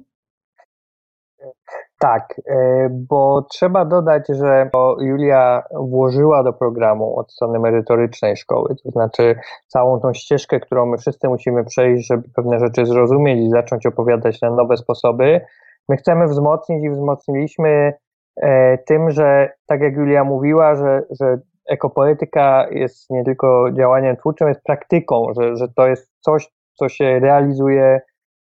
Tak, 1.99 2.40
e, 2.47 2.88
bo 2.90 3.42
trzeba 3.42 3.84
dodać, 3.84 4.28
że 4.28 4.70
Julia 5.01 5.62
włożyła 5.74 6.42
do 6.42 6.53
programu 6.53 7.18
od 7.18 7.32
strony 7.32 7.59
merytorycznej 7.59 8.36
szkoły, 8.36 8.74
to 8.84 8.90
znaczy 8.90 9.38
całą 9.66 10.01
tą 10.01 10.14
ścieżkę, 10.14 10.61
którą 10.61 10.86
my 10.86 10.99
wszyscy 10.99 11.28
musimy 11.28 11.64
przejść, 11.64 12.07
żeby 12.07 12.28
pewne 12.34 12.59
rzeczy 12.59 12.86
zrozumieć 12.86 13.40
i 13.40 13.51
zacząć 13.51 13.86
opowiadać 13.86 14.40
na 14.40 14.51
nowe 14.51 14.76
sposoby. 14.76 15.40
My 15.88 15.97
chcemy 15.97 16.26
wzmocnić 16.26 16.84
i 16.84 16.90
wzmocniliśmy 16.90 17.92
e, 18.36 18.78
tym, 18.78 19.11
że 19.11 19.53
tak 19.66 19.80
jak 19.80 19.97
Julia 19.97 20.24
mówiła, 20.24 20.74
że, 20.74 21.03
że 21.20 21.38
ekopoetyka 21.68 22.66
jest 22.70 23.11
nie 23.11 23.24
tylko 23.24 23.72
działaniem 23.72 24.16
twórczym, 24.16 24.49
jest 24.49 24.62
praktyką, 24.62 25.26
że, 25.40 25.57
że 25.57 25.68
to 25.68 25.86
jest 25.86 26.11
coś, 26.20 26.49
co 26.74 26.88
się 26.88 27.20
realizuje 27.20 28.01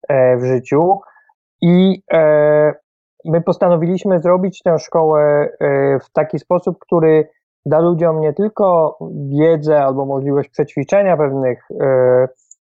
e, 0.09 0.36
w 0.36 0.44
życiu. 0.44 1.00
I 1.62 2.03
my 3.25 3.41
postanowiliśmy 3.41 4.18
zrobić 4.18 4.62
tę 4.62 4.79
szkołę 4.79 5.49
e, 5.61 5.99
w 5.99 6.11
taki 6.12 6.39
sposób, 6.39 6.79
który 6.79 7.29
da 7.66 7.81
ludziom 7.81 8.20
nie 8.20 8.33
tylko 8.33 8.99
wiedzę 9.29 9.83
albo 9.85 10.07
możliwość 10.07 10.49
przećwiczenia 10.49 11.16
pewnych 11.16 11.68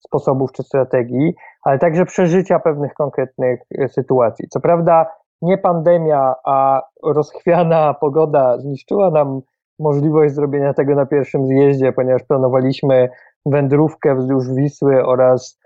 sposobów 0.07 0.51
czy 0.51 0.63
strategii, 0.63 1.33
ale 1.63 1.79
także 1.79 2.05
przeżycia 2.05 2.59
pewnych 2.59 2.93
konkretnych 2.93 3.59
sytuacji. 3.87 4.47
Co 4.49 4.59
prawda, 4.59 5.05
nie 5.41 5.57
pandemia, 5.57 6.35
a 6.45 6.81
rozchwiana 7.03 7.93
pogoda 8.01 8.57
zniszczyła 8.57 9.11
nam 9.11 9.41
możliwość 9.79 10.35
zrobienia 10.35 10.73
tego 10.73 10.95
na 10.95 11.05
pierwszym 11.05 11.47
zjeździe, 11.47 11.93
ponieważ 11.93 12.23
planowaliśmy 12.23 13.09
wędrówkę 13.45 14.15
wzdłuż 14.15 14.53
Wisły 14.53 15.05
oraz 15.05 15.59
e, 15.59 15.60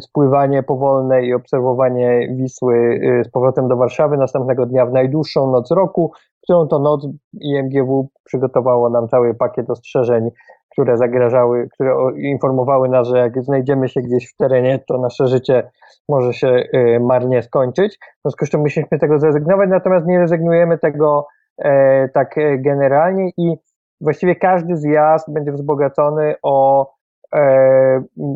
spływanie 0.00 0.62
powolne 0.62 1.24
i 1.24 1.34
obserwowanie 1.34 2.28
Wisły 2.36 3.00
e, 3.20 3.24
z 3.24 3.30
powrotem 3.30 3.68
do 3.68 3.76
Warszawy 3.76 4.16
następnego 4.16 4.66
dnia 4.66 4.86
w 4.86 4.92
najdłuższą 4.92 5.50
noc 5.50 5.70
roku, 5.70 6.12
którą 6.42 6.68
to 6.68 6.78
noc 6.78 7.06
IMGW 7.40 8.08
przygotowało 8.24 8.90
nam 8.90 9.08
cały 9.08 9.34
pakiet 9.34 9.70
ostrzeżeń, 9.70 10.30
które 10.72 10.96
zagrażały, 10.96 11.68
które 11.74 11.96
informowały 12.16 12.88
nas, 12.88 13.08
że 13.08 13.18
jak 13.18 13.42
znajdziemy 13.42 13.88
się 13.88 14.00
gdzieś 14.00 14.32
w 14.32 14.36
terenie, 14.36 14.78
to 14.88 14.98
nasze 14.98 15.26
życie 15.26 15.70
może 16.08 16.32
się 16.32 16.48
e, 16.48 17.00
marnie 17.00 17.42
skończyć. 17.42 17.98
W 17.98 18.22
związku 18.22 18.46
z 18.46 18.50
czym 18.50 18.60
musieliśmy 18.60 18.98
tego 18.98 19.18
zrezygnować, 19.18 19.70
natomiast 19.70 20.06
nie 20.06 20.18
rezygnujemy 20.18 20.78
tego 20.78 21.26
E, 21.58 22.08
tak 22.08 22.38
e, 22.38 22.58
generalnie 22.58 23.30
i 23.36 23.56
właściwie 24.00 24.36
każdy 24.36 24.76
zjazd 24.76 25.32
będzie 25.32 25.52
wzbogacony 25.52 26.34
o 26.42 26.86
e, 26.90 26.95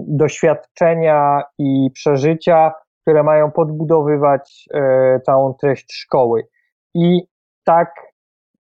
doświadczenia 0.09 1.43
i 1.59 1.91
przeżycia, 1.95 2.73
które 3.03 3.23
mają 3.23 3.51
podbudowywać 3.51 4.69
całą 5.27 5.55
treść 5.55 5.93
szkoły. 5.93 6.47
I 6.95 7.23
tak 7.65 7.95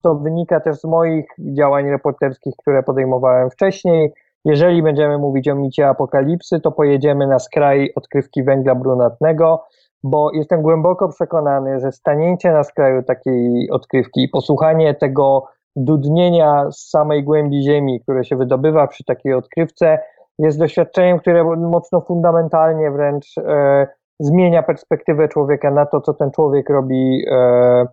to 0.02 0.14
wynika 0.14 0.60
też 0.60 0.76
z 0.76 0.84
moich 0.84 1.26
działań 1.38 1.90
reporterskich, 1.90 2.54
które 2.56 2.82
podejmowałem 2.82 3.50
wcześniej. 3.50 4.12
Jeżeli 4.44 4.82
będziemy 4.82 5.18
mówić 5.18 5.48
o 5.48 5.54
micie 5.54 5.88
apokalipsy, 5.88 6.60
to 6.60 6.72
pojedziemy 6.72 7.26
na 7.26 7.38
skraj 7.38 7.92
odkrywki 7.96 8.44
węgla 8.44 8.74
brunatnego, 8.74 9.64
bo 10.02 10.30
jestem 10.32 10.62
głęboko 10.62 11.08
przekonany, 11.08 11.80
że 11.80 11.92
stanięcie 11.92 12.52
na 12.52 12.64
skraju 12.64 13.02
takiej 13.02 13.70
odkrywki 13.70 14.22
i 14.24 14.28
posłuchanie 14.28 14.94
tego 14.94 15.44
dudnienia 15.76 16.70
z 16.70 16.90
samej 16.90 17.24
głębi 17.24 17.62
ziemi, 17.62 18.00
które 18.00 18.24
się 18.24 18.36
wydobywa 18.36 18.86
przy 18.86 19.04
takiej 19.04 19.34
odkrywce, 19.34 19.98
jest 20.42 20.58
doświadczeniem, 20.58 21.18
które 21.18 21.44
mocno 21.56 22.00
fundamentalnie 22.00 22.90
wręcz 22.90 23.38
e, 23.38 23.86
zmienia 24.18 24.62
perspektywę 24.62 25.28
człowieka 25.28 25.70
na 25.70 25.86
to, 25.86 26.00
co 26.00 26.14
ten 26.14 26.30
człowiek 26.30 26.70
robi, 26.70 27.24
e, 27.30 27.86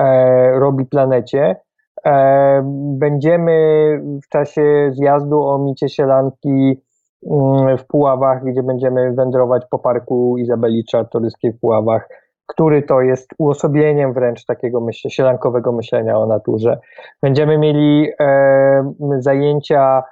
e, 0.00 0.58
robi 0.58 0.86
planecie. 0.86 1.56
E, 2.06 2.62
będziemy 2.98 3.52
w 4.24 4.28
czasie 4.28 4.90
zjazdu 4.92 5.42
o 5.42 5.58
micie 5.58 5.88
sielanki 5.88 6.80
Mm, 7.26 7.78
w 7.78 7.86
Puławach, 7.86 8.44
gdzie 8.44 8.62
będziemy 8.62 9.12
wędrować 9.12 9.62
po 9.70 9.78
parku 9.78 10.38
Izabeli 10.38 10.84
Czartoryskiej 10.84 11.52
w 11.52 11.60
Puławach, 11.60 12.08
który 12.46 12.82
to 12.82 13.00
jest 13.00 13.30
uosobieniem 13.38 14.12
wręcz 14.12 14.44
takiego 14.44 14.80
myśl, 14.80 15.08
sielankowego 15.08 15.72
myślenia 15.72 16.18
o 16.18 16.26
naturze. 16.26 16.78
Będziemy 17.22 17.58
mieli 17.58 18.10
e, 18.20 18.92
zajęcia 19.18 20.02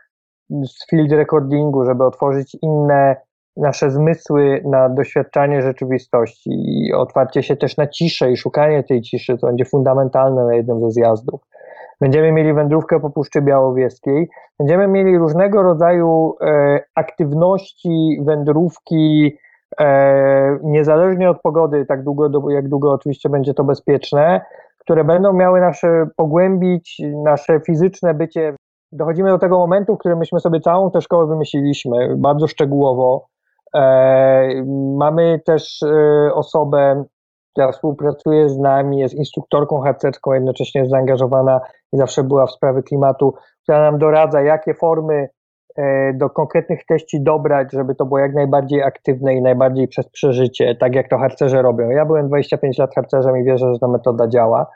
z 0.50 0.90
field 0.90 1.12
recordingu, 1.12 1.84
żeby 1.84 2.04
otworzyć 2.04 2.56
inne 2.62 3.16
nasze 3.56 3.90
zmysły 3.90 4.62
na 4.64 4.88
doświadczanie 4.88 5.62
rzeczywistości 5.62 6.50
i 6.50 6.92
otwarcie 6.92 7.42
się 7.42 7.56
też 7.56 7.76
na 7.76 7.86
ciszę 7.86 8.32
i 8.32 8.36
szukanie 8.36 8.84
tej 8.84 9.02
ciszy, 9.02 9.36
co 9.38 9.46
będzie 9.46 9.64
fundamentalne 9.64 10.44
na 10.44 10.54
jednym 10.54 10.80
ze 10.80 10.90
zjazdów. 10.90 11.40
Będziemy 12.00 12.32
mieli 12.32 12.54
wędrówkę 12.54 13.00
po 13.00 13.10
Puszczy 13.10 13.42
Białowieskiej, 13.42 14.28
będziemy 14.58 14.88
mieli 14.88 15.18
różnego 15.18 15.62
rodzaju 15.62 16.34
e, 16.40 16.80
aktywności, 16.94 18.18
wędrówki, 18.26 19.36
e, 19.80 20.58
niezależnie 20.62 21.30
od 21.30 21.40
pogody, 21.40 21.86
tak 21.86 22.04
długo, 22.04 22.50
jak 22.50 22.68
długo 22.68 22.92
oczywiście 22.92 23.28
będzie 23.28 23.54
to 23.54 23.64
bezpieczne, 23.64 24.40
które 24.78 25.04
będą 25.04 25.32
miały 25.32 25.60
nasze 25.60 26.06
pogłębić 26.16 27.02
nasze 27.24 27.60
fizyczne 27.60 28.14
bycie. 28.14 28.54
Dochodzimy 28.92 29.30
do 29.30 29.38
tego 29.38 29.58
momentu, 29.58 29.94
w 29.94 29.98
którym 29.98 30.18
myśmy 30.18 30.40
sobie 30.40 30.60
całą 30.60 30.90
tę 30.90 31.00
szkołę 31.00 31.26
wymyśliliśmy, 31.26 32.16
bardzo 32.16 32.46
szczegółowo. 32.46 33.28
E, 33.74 34.64
mamy 34.96 35.40
też 35.46 35.82
e, 35.82 36.34
osobę, 36.34 37.04
która 37.52 37.72
współpracuje 37.72 38.48
z 38.48 38.58
nami, 38.58 38.98
jest 38.98 39.14
instruktorką 39.14 39.80
harcerską, 39.80 40.32
jednocześnie 40.32 40.80
jest 40.80 40.90
zaangażowana 40.90 41.60
i 41.92 41.96
zawsze 41.96 42.24
była 42.24 42.46
w 42.46 42.50
sprawy 42.50 42.82
klimatu, 42.82 43.34
która 43.62 43.80
nam 43.80 43.98
doradza, 43.98 44.40
jakie 44.42 44.74
formy 44.74 45.28
e, 45.76 46.12
do 46.14 46.30
konkretnych 46.30 46.86
treści 46.86 47.22
dobrać, 47.22 47.72
żeby 47.72 47.94
to 47.94 48.06
było 48.06 48.18
jak 48.18 48.34
najbardziej 48.34 48.82
aktywne 48.82 49.34
i 49.34 49.42
najbardziej 49.42 49.88
przez 49.88 50.08
przeżycie, 50.08 50.74
tak 50.74 50.94
jak 50.94 51.08
to 51.08 51.18
harcerze 51.18 51.62
robią. 51.62 51.90
Ja 51.90 52.06
byłem 52.06 52.28
25 52.28 52.78
lat 52.78 52.94
harcerzem 52.94 53.36
i 53.36 53.44
wierzę, 53.44 53.72
że 53.74 53.78
ta 53.78 53.88
metoda 53.88 54.28
działa. 54.28 54.66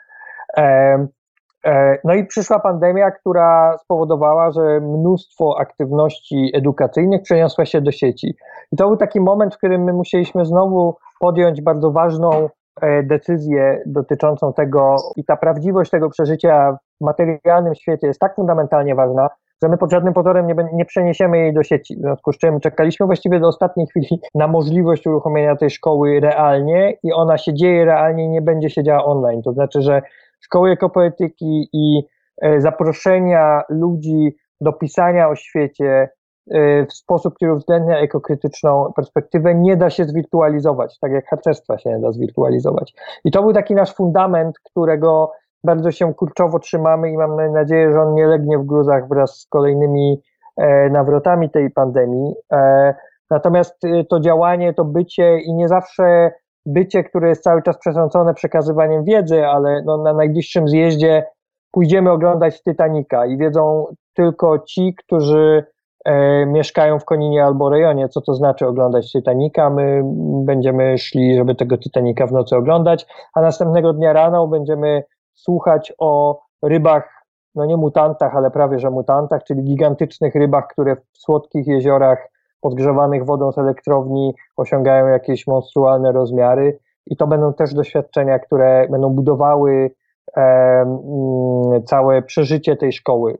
No 2.03 2.13
i 2.13 2.25
przyszła 2.25 2.59
pandemia, 2.59 3.11
która 3.11 3.77
spowodowała, 3.77 4.51
że 4.51 4.79
mnóstwo 4.81 5.55
aktywności 5.59 6.51
edukacyjnych 6.53 7.21
przeniosła 7.21 7.65
się 7.65 7.81
do 7.81 7.91
sieci. 7.91 8.35
I 8.71 8.77
to 8.77 8.87
był 8.87 8.97
taki 8.97 9.21
moment, 9.21 9.55
w 9.55 9.57
którym 9.57 9.83
my 9.83 9.93
musieliśmy 9.93 10.45
znowu 10.45 10.95
podjąć 11.19 11.61
bardzo 11.61 11.91
ważną 11.91 12.49
E, 12.81 13.03
decyzję 13.03 13.83
dotyczącą 13.85 14.53
tego 14.53 14.95
i 15.15 15.25
ta 15.25 15.37
prawdziwość 15.37 15.91
tego 15.91 16.09
przeżycia 16.09 16.77
w 17.01 17.05
materialnym 17.05 17.75
świecie 17.75 18.07
jest 18.07 18.19
tak 18.19 18.35
fundamentalnie 18.35 18.95
ważna, 18.95 19.29
że 19.63 19.69
my 19.69 19.77
pod 19.77 19.91
żadnym 19.91 20.13
pozorem 20.13 20.47
nie, 20.47 20.55
nie 20.73 20.85
przeniesiemy 20.85 21.37
jej 21.37 21.53
do 21.53 21.63
sieci. 21.63 21.95
W 21.95 21.99
związku 21.99 22.33
z 22.33 22.37
czym 22.37 22.59
czekaliśmy 22.59 23.05
właściwie 23.05 23.39
do 23.39 23.47
ostatniej 23.47 23.87
chwili 23.87 24.21
na 24.35 24.47
możliwość 24.47 25.07
uruchomienia 25.07 25.55
tej 25.55 25.69
szkoły 25.69 26.19
realnie 26.19 26.97
i 27.03 27.13
ona 27.13 27.37
się 27.37 27.53
dzieje 27.53 27.85
realnie 27.85 28.25
i 28.25 28.29
nie 28.29 28.41
będzie 28.41 28.69
się 28.69 28.83
działa 28.83 29.05
online. 29.05 29.41
To 29.41 29.53
znaczy, 29.53 29.81
że 29.81 30.01
szkoły 30.45 30.71
ekopoetyki 30.71 31.69
i 31.73 32.07
e, 32.41 32.61
zaproszenia 32.61 33.61
ludzi 33.69 34.37
do 34.61 34.73
pisania 34.73 35.29
o 35.29 35.35
świecie, 35.35 36.09
Y, 36.51 36.85
w 36.89 36.93
sposób, 36.93 37.33
który 37.33 37.53
uwzględnia 37.53 37.97
ekokrytyczną 37.97 38.93
perspektywę, 38.95 39.55
nie 39.55 39.77
da 39.77 39.89
się 39.89 40.05
zwirtualizować, 40.05 40.99
tak 40.99 41.11
jak 41.11 41.27
harcerstwa 41.27 41.77
się 41.77 41.89
nie 41.89 41.99
da 41.99 42.11
zwirtualizować. 42.11 42.93
I 43.25 43.31
to 43.31 43.41
był 43.41 43.53
taki 43.53 43.75
nasz 43.75 43.93
fundament, 43.93 44.59
którego 44.63 45.31
bardzo 45.63 45.91
się 45.91 46.13
kurczowo 46.13 46.59
trzymamy 46.59 47.11
i 47.11 47.17
mam 47.17 47.51
nadzieję, 47.51 47.91
że 47.91 48.01
on 48.01 48.13
nie 48.13 48.27
legnie 48.27 48.57
w 48.57 48.65
gruzach 48.65 49.07
wraz 49.07 49.39
z 49.39 49.47
kolejnymi 49.47 50.21
e, 50.57 50.89
nawrotami 50.89 51.49
tej 51.49 51.71
pandemii. 51.71 52.33
E, 52.53 52.93
natomiast 53.29 53.81
to 54.09 54.19
działanie, 54.19 54.73
to 54.73 54.85
bycie 54.85 55.39
i 55.39 55.53
nie 55.53 55.67
zawsze 55.67 56.31
bycie, 56.65 57.03
które 57.03 57.29
jest 57.29 57.43
cały 57.43 57.61
czas 57.61 57.77
przesądzone 57.77 58.33
przekazywaniem 58.33 59.03
wiedzy, 59.03 59.45
ale 59.47 59.81
no, 59.85 59.97
na 59.97 60.13
najbliższym 60.13 60.67
zjeździe 60.67 61.25
pójdziemy 61.71 62.11
oglądać 62.11 62.63
Titanica 62.63 63.25
i 63.25 63.37
wiedzą 63.37 63.85
tylko 64.13 64.59
ci, 64.59 64.95
którzy 64.95 65.65
e, 66.05 66.45
mieszkają 66.45 66.99
w 66.99 67.05
Koninie 67.05 67.45
albo 67.45 67.69
rejonie, 67.69 68.09
co 68.09 68.21
to 68.21 68.33
znaczy 68.33 68.67
oglądać 68.67 69.11
Titanica. 69.11 69.69
My 69.69 70.01
będziemy 70.45 70.97
szli, 70.97 71.35
żeby 71.35 71.55
tego 71.55 71.77
Titanica 71.77 72.27
w 72.27 72.31
nocy 72.31 72.55
oglądać, 72.55 73.05
a 73.33 73.41
następnego 73.41 73.93
dnia 73.93 74.13
rano 74.13 74.47
będziemy 74.47 75.03
słuchać 75.33 75.93
o 75.99 76.41
rybach, 76.63 77.25
no 77.55 77.65
nie 77.65 77.77
mutantach, 77.77 78.35
ale 78.35 78.51
prawie 78.51 78.79
że 78.79 78.89
mutantach, 78.89 79.43
czyli 79.43 79.63
gigantycznych 79.63 80.35
rybach, 80.35 80.67
które 80.67 80.95
w 80.95 81.17
słodkich 81.17 81.67
jeziorach 81.67 82.32
podgrzewanych 82.63 83.25
wodą 83.25 83.51
z 83.51 83.57
elektrowni 83.57 84.33
osiągają 84.57 85.07
jakieś 85.07 85.47
monstrualne 85.47 86.11
rozmiary. 86.11 86.79
I 87.05 87.17
to 87.17 87.27
będą 87.27 87.53
też 87.53 87.73
doświadczenia, 87.73 88.39
które 88.39 88.87
będą 88.91 89.09
budowały 89.09 89.91
e, 90.37 91.83
całe 91.85 92.21
przeżycie 92.21 92.75
tej 92.75 92.93
szkoły. 92.93 93.37